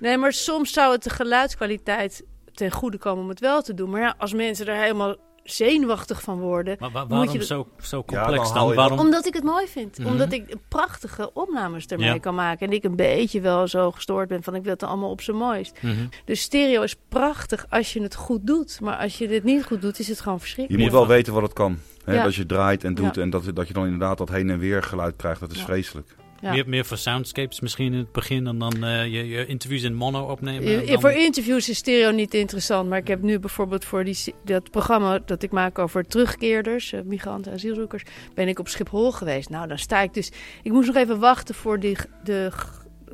Nee, 0.00 0.16
maar 0.18 0.32
soms 0.32 0.72
zou 0.72 0.92
het 0.92 1.02
de 1.02 1.10
geluidskwaliteit 1.10 2.22
ten 2.54 2.70
goede 2.70 2.98
komen 2.98 3.22
om 3.22 3.28
het 3.28 3.40
wel 3.40 3.62
te 3.62 3.74
doen. 3.74 3.90
Maar 3.90 4.00
ja, 4.00 4.14
als 4.18 4.32
mensen 4.32 4.66
er 4.66 4.76
helemaal 4.82 5.16
zenuwachtig 5.50 6.22
van 6.22 6.38
worden. 6.38 6.76
Maar 6.80 6.90
wa- 6.90 7.00
moet 7.00 7.08
waarom 7.10 7.32
je 7.32 7.38
dat- 7.38 7.46
zo, 7.46 7.66
zo 7.82 8.02
Ja, 8.06 8.18
complex 8.22 8.52
dan 8.52 8.68
je 8.68 8.74
Waarom? 8.74 8.98
Omdat 8.98 9.26
ik 9.26 9.34
het 9.34 9.42
mooi 9.44 9.66
vind. 9.66 9.98
Mhm. 9.98 10.08
Omdat 10.08 10.32
ik 10.32 10.54
prachtige 10.68 11.30
opnames 11.32 11.86
ermee 11.86 12.08
Ja. 12.12 12.18
kan 12.18 12.34
maken. 12.34 12.66
En 12.66 12.72
ik 12.72 12.84
een 12.84 12.96
beetje 12.96 13.40
wel 13.40 13.68
zo 13.68 13.90
gestoord 13.90 14.28
ben 14.28 14.42
van 14.42 14.54
ik 14.54 14.62
wil 14.62 14.72
het 14.72 14.82
allemaal 14.82 15.10
op 15.10 15.20
zijn 15.20 15.36
mooist. 15.36 15.78
Dus 16.24 16.40
stereo 16.40 16.82
is 16.82 16.96
prachtig 17.08 17.66
als 17.68 17.92
je 17.92 18.02
het 18.02 18.14
goed 18.14 18.46
doet. 18.46 18.80
Maar 18.80 18.96
als 18.96 19.18
je 19.18 19.28
dit 19.28 19.44
niet 19.44 19.64
goed 19.64 19.80
doet, 19.82 19.98
is 19.98 20.08
het 20.08 20.18
gewoon 20.20 20.34
Je 20.34 20.40
verschrikkelijk. 20.40 20.82
moet 20.84 20.92
wel 20.92 21.06
weten 21.06 21.32
wat 21.32 21.42
het 21.42 21.52
kan. 21.52 21.78
Hè? 22.04 22.14
Ja. 22.14 22.22
Dat 22.22 22.34
je 22.34 22.46
draait 22.46 22.84
en 22.84 22.94
doet 22.94 23.14
Ja. 23.14 23.22
en 23.22 23.30
dat, 23.30 23.44
dat 23.54 23.68
je 23.68 23.74
dan 23.74 23.84
inderdaad 23.84 24.18
dat 24.18 24.28
heen 24.28 24.50
en 24.50 24.58
weer 24.58 24.82
geluid 24.82 25.16
krijgt. 25.16 25.40
Dat 25.40 25.50
is 25.52 25.58
Ja. 25.58 25.64
vreselijk. 25.64 26.16
Ja. 26.40 26.52
Meer, 26.52 26.68
meer 26.68 26.84
voor 26.84 26.96
soundscapes 26.96 27.60
misschien 27.60 27.92
in 27.92 27.98
het 27.98 28.12
begin 28.12 28.46
en 28.46 28.58
dan 28.58 28.84
eh, 28.84 29.04
je, 29.04 29.28
je 29.28 29.46
interviews 29.46 29.82
in 29.82 29.94
mono 29.94 30.22
opnemen. 30.26 30.68
en 30.74 30.80
Eh, 30.80 30.86
dan- 30.88 31.00
Voor 31.00 31.10
interviews 31.12 31.68
is 31.68 31.76
stereo 31.76 32.10
niet 32.10 32.34
interessant. 32.34 32.88
Maar 32.88 32.98
ik 32.98 33.06
heb 33.08 33.22
nu 33.22 33.38
bijvoorbeeld 33.38 33.84
voor 33.84 34.04
die, 34.04 34.16
dat 34.44 34.70
programma 34.70 35.18
dat 35.24 35.42
ik 35.42 35.50
maak 35.50 35.78
over 35.78 36.06
terugkeerders, 36.06 36.92
eh, 36.92 37.00
migranten, 37.04 37.52
asielzoekers, 37.52 38.02
ben 38.34 38.48
ik 38.48 38.58
op 38.58 38.68
Schiphol 38.68 39.12
geweest. 39.12 39.48
Nou, 39.48 39.68
dan 39.68 39.78
sta 39.78 40.00
ik 40.00 40.14
dus. 40.14 40.32
Ik 40.62 40.72
moest 40.72 40.86
nog 40.86 40.96
even 40.96 41.18
wachten 41.18 41.54
voor 41.54 41.80
die, 41.80 41.96
de 42.24 42.50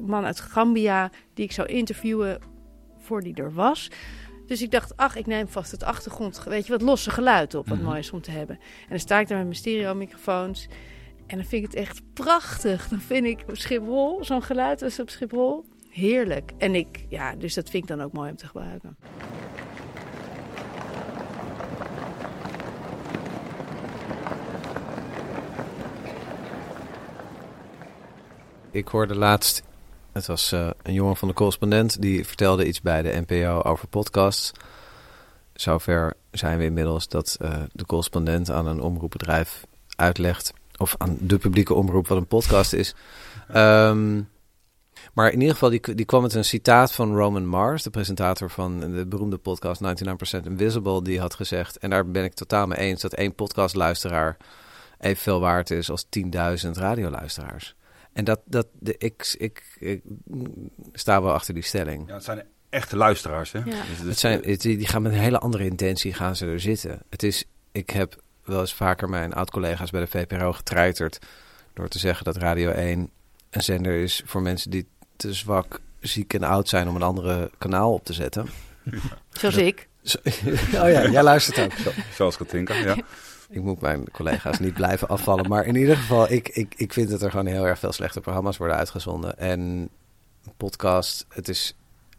man 0.00 0.24
uit 0.24 0.40
Gambia 0.40 1.10
die 1.34 1.44
ik 1.44 1.52
zou 1.52 1.68
interviewen 1.68 2.38
voor 2.98 3.22
die 3.22 3.34
er 3.34 3.52
was. 3.52 3.88
Dus 4.46 4.62
ik 4.62 4.70
dacht, 4.70 4.96
ach, 4.96 5.16
ik 5.16 5.26
neem 5.26 5.48
vast 5.48 5.70
het 5.70 5.82
achtergrond, 5.84 6.44
weet 6.44 6.66
je, 6.66 6.72
wat 6.72 6.82
losse 6.82 7.10
geluid 7.10 7.54
op, 7.54 7.68
wat 7.68 7.76
Mhm. 7.78 7.86
mooi 7.86 7.98
is 7.98 8.10
om 8.10 8.20
te 8.20 8.30
hebben. 8.30 8.56
En 8.56 8.88
dan 8.88 8.98
sta 8.98 9.18
ik 9.20 9.28
daar 9.28 9.36
met 9.38 9.46
mijn 9.46 9.58
stereo-microfoons. 9.58 10.66
En 11.26 11.36
dan 11.36 11.46
vind 11.46 11.64
ik 11.64 11.70
het 11.70 11.80
echt 11.80 12.02
prachtig. 12.12 12.88
Dan 12.88 13.00
vind 13.00 13.26
ik 13.26 13.44
Schiphol, 13.52 14.24
zo'n 14.24 14.42
geluid 14.42 14.82
als 14.82 15.00
op 15.00 15.10
Schiphol, 15.10 15.64
heerlijk. 15.90 16.52
En 16.58 16.74
ik, 16.74 17.06
ja, 17.08 17.34
dus 17.34 17.54
dat 17.54 17.70
vind 17.70 17.82
ik 17.82 17.88
dan 17.88 18.02
ook 18.02 18.12
mooi 18.12 18.30
om 18.30 18.36
te 18.36 18.46
gebruiken. 18.46 18.96
Ik 28.70 28.88
hoorde 28.88 29.14
laatst, 29.14 29.62
het 30.12 30.26
was 30.26 30.52
eh, 30.52 30.70
een 30.82 30.92
jongen 30.92 31.16
van 31.16 31.28
de 31.28 31.34
correspondent, 31.34 32.02
die 32.02 32.26
vertelde 32.26 32.66
iets 32.66 32.80
bij 32.80 33.02
de 33.02 33.24
NPO 33.26 33.62
over 33.62 33.88
podcasts. 33.88 34.52
Zover 35.54 36.14
zijn 36.30 36.58
we 36.58 36.64
inmiddels 36.64 37.08
dat 37.08 37.36
eh, 37.40 37.62
de 37.72 37.86
correspondent 37.86 38.50
aan 38.50 38.66
een 38.66 38.80
omroepbedrijf 38.80 39.64
uitlegt, 39.96 40.52
of 40.78 40.94
aan 40.98 41.16
de 41.20 41.38
publieke 41.38 41.74
omroep, 41.74 42.08
wat 42.08 42.18
een 42.18 42.26
podcast 42.26 42.72
is. 42.72 42.94
Ehm, 43.48 44.20
maar 45.14 45.30
in 45.32 45.38
ieder 45.40 45.52
geval, 45.54 45.70
die, 45.70 45.94
die 45.94 46.04
kwam 46.06 46.22
met 46.22 46.34
een 46.34 46.44
citaat 46.44 46.92
van 46.92 47.16
Roman 47.16 47.46
Mars, 47.46 47.82
de 47.82 47.90
presentator 47.90 48.50
van 48.50 48.80
de 48.80 49.06
beroemde 49.06 49.36
podcast 49.38 49.80
99% 49.80 50.46
Invisible. 50.46 51.02
Die 51.02 51.20
had 51.20 51.34
gezegd, 51.34 51.78
en 51.78 51.90
daar 51.90 52.10
ben 52.10 52.24
ik 52.24 52.34
totaal 52.34 52.66
mee 52.66 52.78
eens, 52.78 53.00
dat 53.02 53.14
één 53.14 53.34
podcastluisteraar 53.34 54.36
evenveel 54.98 55.40
waard 55.40 55.70
is 55.70 55.90
als 55.90 56.06
10.000 56.64 56.70
radioluisteraars. 56.72 57.74
En 58.12 58.24
dat, 58.24 58.40
dat 58.44 58.66
de, 58.78 58.94
ik, 58.98 59.34
ik, 59.38 59.76
ik 59.80 60.02
sta 60.92 61.22
wel 61.22 61.32
achter 61.32 61.54
die 61.54 61.62
stelling. 61.62 62.08
Ja, 62.08 62.14
het 62.14 62.24
zijn 62.24 62.42
echte 62.68 62.96
luisteraars. 62.96 63.52
Hè? 63.52 63.58
Ja. 63.58 63.64
Dus 63.64 64.08
het 64.08 64.18
zijn, 64.18 64.40
het- 64.44 64.60
die 64.60 64.76
die 64.76 64.86
gaan 64.86 65.02
met 65.02 65.12
een 65.12 65.18
hele 65.18 65.38
andere 65.38 65.64
intentie 65.64 66.12
gaan 66.12 66.36
ze 66.36 66.46
er 66.46 66.60
zitten. 66.60 67.02
Het 67.10 67.22
is, 67.22 67.44
ik 67.72 67.90
heb 67.90 68.22
wel 68.46 68.60
eens 68.60 68.74
vaker 68.74 69.08
mijn 69.08 69.32
oud-collega's 69.32 69.90
bij 69.90 70.00
de 70.00 70.06
VPRO 70.06 70.52
getreiterd... 70.52 71.18
door 71.74 71.88
te 71.88 71.98
zeggen 71.98 72.24
dat 72.24 72.36
Radio 72.36 72.70
1 72.70 73.10
een 73.50 73.62
zender 73.62 74.02
is 74.02 74.22
voor 74.24 74.42
mensen 74.42 74.70
die 74.70 74.86
te 75.16 75.34
zwak, 75.34 75.80
ziek 76.00 76.34
en 76.34 76.42
oud 76.42 76.68
zijn... 76.68 76.88
om 76.88 76.96
een 76.96 77.02
andere 77.02 77.50
kanaal 77.58 77.92
op 77.92 78.04
te 78.04 78.12
zetten. 78.12 78.48
Zoals 79.30 79.56
ik. 79.56 79.88
Oh 80.82 80.90
ja, 80.90 81.08
jij 81.10 81.22
luistert 81.22 81.58
ook. 81.58 81.72
Zo. 81.72 81.90
Zoals 82.14 82.36
Katinka, 82.36 82.74
ja. 82.74 82.96
Ik 83.48 83.62
moet 83.62 83.80
mijn 83.80 84.10
collega's 84.10 84.58
niet 84.58 84.74
blijven 84.74 85.08
afvallen. 85.08 85.48
Maar 85.48 85.64
in 85.64 85.74
ieder 85.74 85.96
geval, 85.96 86.30
ik, 86.30 86.48
ik, 86.48 86.74
ik 86.76 86.92
vind 86.92 87.10
dat 87.10 87.22
er 87.22 87.30
gewoon 87.30 87.46
heel 87.46 87.66
erg 87.66 87.78
veel 87.78 87.92
slechte 87.92 88.20
programma's 88.20 88.56
worden 88.56 88.76
uitgezonden. 88.76 89.38
En 89.38 89.88
podcast, 90.56 91.26
het 91.28 91.48
is 91.48 91.74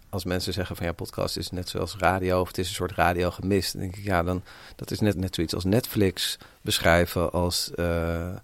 als 0.10 0.24
mensen 0.24 0.54
zeggen 0.54 0.76
van 0.76 0.86
ja, 0.86 0.92
podcast 0.92 1.38
is 1.38 1.50
net 1.50 1.70
zoals 1.70 1.96
radio 1.98 2.42
of 2.42 2.48
het 2.48 2.58
is 2.58 2.68
een 2.68 2.74
soort 2.74 2.92
radio 2.92 3.32
gemist. 3.32 3.72
Dan 3.72 3.82
denk 3.82 3.96
ik 3.96 4.04
ja, 4.04 4.24
dan 4.24 4.44
dat 4.76 4.92
is 4.92 5.00
net, 5.00 5.16
net 5.16 5.36
zoiets 5.36 5.54
als 5.54 5.64
Netflix 5.64 6.38
beschrijven 6.62 7.32
als, 7.32 7.72
eh, 7.76 8.36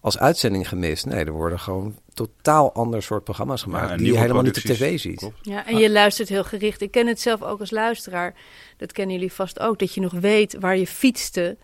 als 0.00 0.18
uitzending 0.18 0.68
gemist. 0.68 1.06
Nee, 1.06 1.24
er 1.24 1.32
worden 1.32 1.60
gewoon 1.60 1.98
totaal 2.14 2.72
ander 2.72 3.02
soort 3.02 3.24
programma's 3.24 3.62
gemaakt 3.62 3.90
Ja, 3.90 3.96
die 3.96 4.12
je 4.12 4.18
helemaal 4.18 4.42
niet 4.42 4.56
op 4.56 4.62
tv 4.62 4.98
ziet. 4.98 5.18
Klopt. 5.18 5.38
Ja, 5.42 5.66
en 5.66 5.76
je 5.76 5.90
luistert 5.90 6.28
heel 6.28 6.44
gericht. 6.44 6.80
Ik 6.80 6.90
ken 6.90 7.06
het 7.06 7.20
zelf 7.20 7.42
ook 7.42 7.60
als 7.60 7.70
luisteraar. 7.70 8.34
Dat 8.76 8.92
kennen 8.92 9.14
jullie 9.14 9.32
vast 9.32 9.58
ook. 9.58 9.78
Dat 9.78 9.94
je 9.94 10.00
nog 10.00 10.12
weet 10.12 10.56
waar 10.60 10.76
je 10.76 10.86
fietste. 10.86 11.56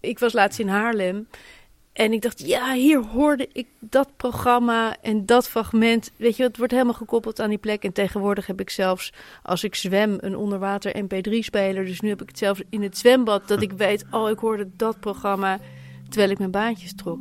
Ik 0.00 0.18
was 0.18 0.32
laatst 0.32 0.58
in 0.58 0.68
Haarlem. 0.68 1.28
En 1.92 2.12
ik 2.12 2.22
dacht, 2.22 2.46
ja, 2.46 2.74
hier 2.74 3.02
hoorde 3.04 3.48
ik 3.52 3.66
dat 3.80 4.08
programma 4.16 4.96
en 5.02 5.26
dat 5.26 5.48
fragment. 5.48 6.12
Weet 6.16 6.36
je, 6.36 6.42
het 6.42 6.56
wordt 6.56 6.72
helemaal 6.72 6.94
gekoppeld 6.94 7.40
aan 7.40 7.48
die 7.48 7.58
plek. 7.58 7.84
En 7.84 7.92
tegenwoordig 7.92 8.46
heb 8.46 8.60
ik 8.60 8.70
zelfs, 8.70 9.12
als 9.42 9.64
ik 9.64 9.74
zwem, 9.74 10.16
een 10.20 10.36
onderwater 10.36 11.04
MP3-speler. 11.04 11.84
Dus 11.84 12.00
nu 12.00 12.08
heb 12.08 12.22
ik 12.22 12.28
het 12.28 12.38
zelfs 12.38 12.62
in 12.70 12.82
het 12.82 12.98
zwembad 12.98 13.48
dat 13.48 13.62
ik 13.62 13.72
weet, 13.72 14.04
oh, 14.10 14.30
ik 14.30 14.38
hoorde 14.38 14.68
dat 14.76 15.00
programma 15.00 15.58
terwijl 16.08 16.30
ik 16.30 16.38
mijn 16.38 16.50
baantjes 16.50 16.94
trok. 16.94 17.18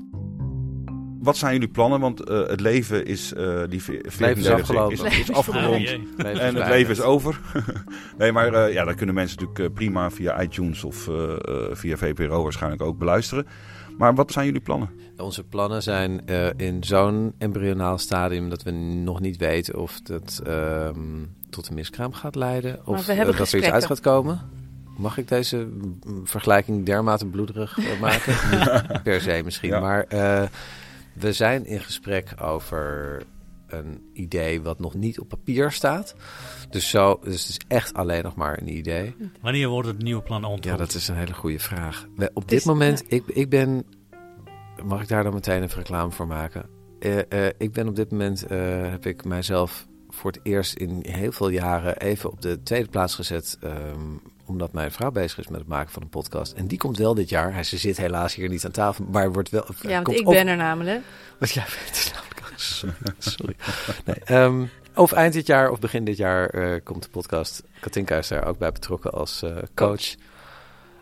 Wat 1.20 1.38
zijn 1.38 1.54
jullie 1.54 1.68
plannen? 1.68 2.00
Want 2.00 2.24
eh, 2.24 2.48
het 2.48 2.60
leven 2.60 3.06
is... 3.06 3.34
eh 3.34 3.64
die 3.70 3.82
Het 3.82 4.20
leven 4.20 4.38
is 4.38 4.48
14 4.48 4.52
afgelopen. 4.52 5.06
Is, 5.06 5.20
is 5.20 5.32
afgerond. 5.32 5.88
En 6.18 6.56
het 6.56 6.68
leven 6.68 6.92
is 6.92 7.02
over. 7.02 7.40
nee, 8.18 8.32
maar 8.32 8.54
eh, 8.54 8.74
ja, 8.74 8.84
dat 8.84 8.96
kunnen 8.96 9.16
mensen 9.16 9.40
natuurlijk 9.40 9.74
prima 9.74 10.12
via 10.12 10.42
iTunes 10.42 10.84
of 10.84 11.10
via 11.72 11.98
VPRO 11.98 12.44
waarschijnlijk 12.44 12.82
ook 12.82 12.98
beluisteren. 12.98 13.48
Maar 13.98 14.16
wat 14.16 14.32
zijn 14.32 14.46
jullie 14.46 14.62
plannen? 14.62 14.90
Onze 15.18 15.44
plannen 15.44 15.84
zijn 15.84 16.28
eh, 16.28 16.48
in 16.56 16.84
zo'n 16.84 17.34
embryonaal 17.38 17.98
stadium 17.98 18.50
dat 18.50 18.64
we 18.64 18.72
nog 18.72 19.20
niet 19.20 19.38
weten 19.38 19.80
of 19.80 20.00
het 20.04 20.42
ehm, 20.46 21.26
tot 21.50 21.68
een 21.68 21.76
miskraam 21.76 22.14
gaat 22.14 22.36
leiden. 22.36 22.88
Of 22.88 23.06
we 23.06 23.14
hebben 23.14 23.34
eh, 23.34 23.40
dat 23.40 23.52
er 23.52 23.58
iets 23.58 23.70
uit 23.70 23.86
gaat 23.86 24.00
komen. 24.00 24.42
Mag 24.98 25.18
ik 25.18 25.28
deze 25.28 25.58
mm, 25.58 26.28
vergelijking 26.28 26.86
dermate 26.86 27.26
bloederig 27.26 27.78
eh, 27.78 28.00
maken? 28.00 28.36
niet 28.52 29.04
per 29.04 29.22
se 29.22 29.42
misschien. 29.44 29.70
Ja. 29.70 29.80
Maar 29.80 30.04
eh, 30.04 30.44
we 31.14 31.34
zijn 31.34 31.66
in 31.66 31.80
gesprek 31.80 32.34
over 32.42 33.24
een 33.74 34.10
idee 34.14 34.62
wat 34.62 34.80
nog 34.80 34.94
niet 34.94 35.20
op 35.20 35.28
papier 35.30 35.72
staat. 35.72 36.16
Dus, 36.70 36.90
zo, 36.90 37.20
dus 37.24 37.42
het 37.42 37.50
is 37.50 37.60
echt 37.68 37.94
alleen 37.94 38.24
nog 38.24 38.36
maar 38.36 38.58
een 38.62 38.76
idee. 38.78 39.16
Wanneer 39.42 39.68
wordt 39.68 39.88
het 39.88 40.02
nieuwe 40.04 40.22
plan 40.22 40.44
onthuld? 40.46 40.64
Ja, 40.66 40.76
dat 40.86 40.94
is 40.94 41.08
een 41.08 41.16
hele 41.16 41.34
goede 41.34 41.60
vraag. 41.60 42.08
We- 42.16 42.32
op 42.34 42.50
dit 42.50 42.60
is- 42.60 42.66
moment, 42.66 43.04
ik, 43.08 43.24
ik 43.28 43.50
ben. 43.50 43.86
Mag 44.84 45.02
ik 45.02 45.08
daar 45.08 45.24
dan 45.24 45.34
meteen 45.34 45.64
even 45.64 45.78
reclame 45.78 46.12
voor 46.12 46.28
maken? 46.28 46.66
Eh, 47.00 47.20
eh, 47.48 47.54
ik 47.58 47.72
ben 47.72 47.88
op 47.88 47.96
dit 47.96 48.12
moment. 48.12 48.46
eh, 48.46 48.58
heb 48.90 49.06
ik 49.06 49.26
mijzelf 49.26 49.88
voor 50.10 50.32
het 50.32 50.40
eerst 50.44 50.74
in 50.74 51.00
heel 51.08 51.32
veel 51.32 51.50
jaren 51.50 51.98
even 51.98 52.32
op 52.32 52.42
de 52.42 52.64
tweede 52.64 52.90
plaats 52.90 53.16
gezet. 53.16 53.58
ehm, 53.62 54.00
omdat 54.46 54.74
mijn 54.74 54.92
vrouw 54.92 55.12
bezig 55.12 55.38
is 55.38 55.48
met 55.48 55.60
het 55.60 55.68
maken 55.68 55.92
van 55.92 56.02
een 56.02 56.10
podcast. 56.10 56.54
En 56.54 56.68
die 56.68 56.78
komt 56.78 56.98
wel 56.98 57.14
dit 57.14 57.30
jaar. 57.30 57.54
Hij 57.54 57.64
ze 57.64 57.78
zit 57.78 57.98
helaas 57.98 58.36
hier 58.36 58.50
niet 58.50 58.66
aan 58.66 58.72
tafel, 58.72 59.06
maar 59.12 59.32
wordt 59.32 59.50
wel. 59.50 59.66
Ja, 59.82 59.90
want 59.90 60.04
komt 60.04 60.20
ik 60.20 60.26
ben 60.26 60.48
er 60.48 60.56
namelijk. 60.58 61.02
Want 61.40 61.52
jij 61.52 61.64
bent 61.86 62.06
er 62.06 62.12
namelijk. 62.14 62.31
Sorry. 62.62 62.96
sorry. 63.18 63.56
Nee, 64.06 64.16
ehm, 64.24 64.64
of 64.96 65.12
eind 65.12 65.34
dit 65.34 65.48
jaar 65.48 65.70
of 65.70 65.80
begin 65.80 66.04
dit 66.04 66.18
jaar 66.18 66.50
eh, 66.50 66.80
komt 66.84 67.04
de 67.04 67.10
podcast. 67.10 67.64
Katinka 67.80 68.18
is 68.18 68.28
daar 68.28 68.46
ook 68.48 68.58
bij 68.58 68.72
betrokken 68.72 69.12
als 69.12 69.42
eh, 69.44 69.56
coach. 69.76 70.16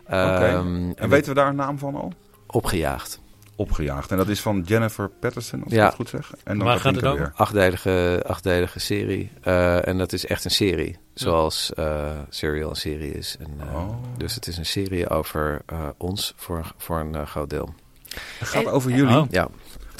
Oké. 0.04 0.14
Ehm, 0.16 0.90
En 0.96 1.08
weten 1.08 1.28
we 1.28 1.34
daar 1.34 1.48
een 1.48 1.56
naam 1.56 1.78
van 1.78 1.94
al? 1.94 2.12
Opgejaagd. 2.46 3.20
Opgejaagd. 3.56 4.10
En 4.10 4.16
dat 4.16 4.28
is 4.28 4.40
van 4.40 4.60
Jennifer 4.66 5.08
Patterson, 5.08 5.64
als 5.64 5.72
Ja. 5.72 5.78
ik 5.80 5.86
het 5.86 5.94
goed 5.96 6.08
zeg. 6.08 6.32
En 6.44 6.58
dan 6.58 6.66
Waar 6.66 6.80
gaat 6.80 6.94
het 6.94 7.04
over? 7.04 7.18
weer. 7.18 7.32
Achtdelige, 7.34 8.22
achtdelige 8.26 8.78
serie. 8.78 9.30
Eh, 9.42 9.86
en 9.88 9.98
dat 9.98 10.12
is 10.12 10.26
echt 10.26 10.44
een 10.44 10.50
serie. 10.50 10.98
Zoals 11.14 11.72
eh 11.74 12.10
Serial 12.28 12.70
een 12.70 12.76
serie 12.76 13.12
is. 13.12 13.36
En, 13.40 13.68
Oh. 13.74 13.94
Dus 14.16 14.34
het 14.34 14.46
is 14.46 14.56
een 14.58 14.66
serie 14.66 15.08
over 15.08 15.62
eh, 15.66 15.88
ons 15.96 16.32
voor, 16.36 16.72
voor 16.76 16.98
een 17.00 17.26
groot 17.26 17.50
deel. 17.50 17.74
Het 18.38 18.48
gaat 18.48 18.64
En- 18.64 18.70
over 18.70 18.90
jullie. 18.90 19.16
Oh. 19.16 19.26
Ja, 19.30 19.48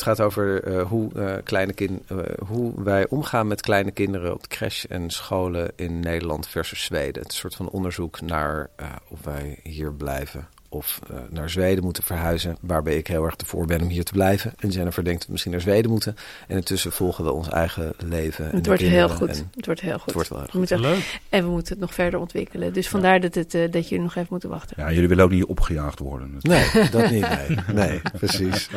het 0.00 0.08
gaat 0.08 0.26
over 0.26 0.62
eh, 0.62 0.82
hoe, 0.82 1.12
eh, 1.14 1.36
kleine 1.44 1.72
kin 1.72 2.02
eh, 2.06 2.16
hoe 2.46 2.82
wij 2.82 3.08
omgaan 3.08 3.46
met 3.46 3.60
kleine 3.60 3.90
kinderen 3.90 4.32
op 4.32 4.48
crash 4.48 4.84
en 4.84 5.10
scholen 5.10 5.72
in 5.76 6.00
Nederland 6.00 6.48
versus 6.48 6.84
Zweden. 6.84 7.22
Het 7.22 7.32
een 7.32 7.38
soort 7.38 7.54
van 7.54 7.68
onderzoek 7.68 8.20
naar 8.20 8.70
of 9.08 9.24
wij 9.24 9.58
hier 9.62 9.92
blijven 9.92 10.48
of 10.72 11.00
eh, 11.10 11.16
naar 11.30 11.50
Zweden 11.50 11.84
moeten 11.84 12.02
verhuizen. 12.02 12.56
Waarbij 12.60 12.96
ik 12.96 13.06
heel 13.06 13.24
erg 13.24 13.34
ervoor 13.36 13.66
ben 13.66 13.80
om 13.82 13.88
hier 13.88 14.04
te 14.04 14.12
blijven. 14.12 14.52
En 14.58 14.68
Jennifer 14.68 15.04
denkt 15.04 15.18
dat 15.18 15.26
we 15.26 15.32
misschien 15.32 15.52
naar 15.52 15.60
Zweden 15.62 15.90
moeten. 15.90 16.16
En 16.48 16.56
intussen 16.56 16.92
volgen 16.92 17.24
we 17.24 17.32
ons 17.32 17.48
eigen 17.48 17.92
leven. 18.04 18.50
en 18.50 18.56
Het 18.56 18.66
wordt 18.66 18.82
heel 18.82 19.08
goed. 19.08 19.28
en 19.38 19.50
Het 19.56 19.66
wordt 19.66 19.80
heel 19.80 19.96
goed. 19.98 20.04
Het 20.04 20.14
wordt 20.14 20.28
wel 20.28 20.38
heel 20.38 20.46
We 20.46 20.52
goed. 20.52 20.60
moeten- 20.60 20.80
Leuk. 20.80 21.20
en 21.28 21.44
we 21.44 21.50
moeten 21.50 21.72
het 21.72 21.80
nog 21.80 21.94
verder 21.94 22.20
ontwikkelen. 22.20 22.72
Dus 22.72 22.88
vandaar 22.88 23.20
dat, 23.20 23.34
het, 23.34 23.54
eh, 23.54 23.70
dat 23.70 23.88
jullie 23.88 24.04
nog 24.04 24.14
even 24.16 24.26
moeten 24.30 24.48
wachten. 24.48 24.76
Ja, 24.78 24.92
jullie 24.92 25.08
willen 25.08 25.24
ook 25.24 25.30
niet 25.30 25.44
opgejaagd 25.44 25.98
worden. 25.98 26.34
Nee, 26.40 26.88
dat 26.90 27.10
niet. 27.10 27.26
Nee, 27.28 27.58
nee 27.74 28.00
precies. 28.18 28.68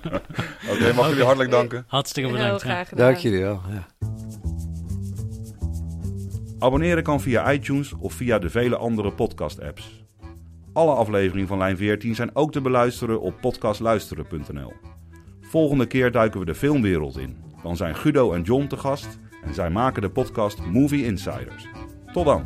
Oké, 0.72 0.92
mag 0.94 1.08
jullie 1.08 1.24
hartelijk 1.24 1.50
danken. 1.50 1.84
Hartstikke 1.86 2.30
bedankt. 2.30 2.62
ja. 2.62 2.68
graag 2.68 2.88
gedaan. 2.88 3.06
Dank 3.06 3.18
jullie 3.18 3.40
wel. 3.42 3.60
Ja. 3.70 3.86
Abonneren 6.58 7.02
kan 7.02 7.20
via 7.20 7.52
iTunes 7.52 7.92
of 7.98 8.12
via 8.12 8.38
de 8.38 8.50
vele 8.50 8.76
andere 8.76 9.12
podcast-apps. 9.12 10.01
Alle 10.72 10.94
afleveringen 10.94 11.48
van 11.48 11.58
Lijn 11.58 11.76
14 11.76 12.14
zijn 12.14 12.34
ook 12.34 12.52
te 12.52 12.60
beluisteren 12.60 13.20
op 13.20 13.34
podcastluisteren.nl. 13.40 14.72
Volgende 15.40 15.86
keer 15.86 16.10
duiken 16.12 16.40
we 16.40 16.46
de 16.46 16.54
filmwereld 16.54 17.18
in. 17.18 17.36
Dan 17.62 17.76
zijn 17.76 17.96
Guido 17.96 18.32
en 18.32 18.42
John 18.42 18.66
te 18.66 18.76
gast 18.76 19.18
en 19.44 19.54
zij 19.54 19.70
maken 19.70 20.02
de 20.02 20.10
podcast 20.10 20.64
Movie 20.64 21.04
Insiders. 21.04 21.68
Tot 22.12 22.24
dan! 22.24 22.44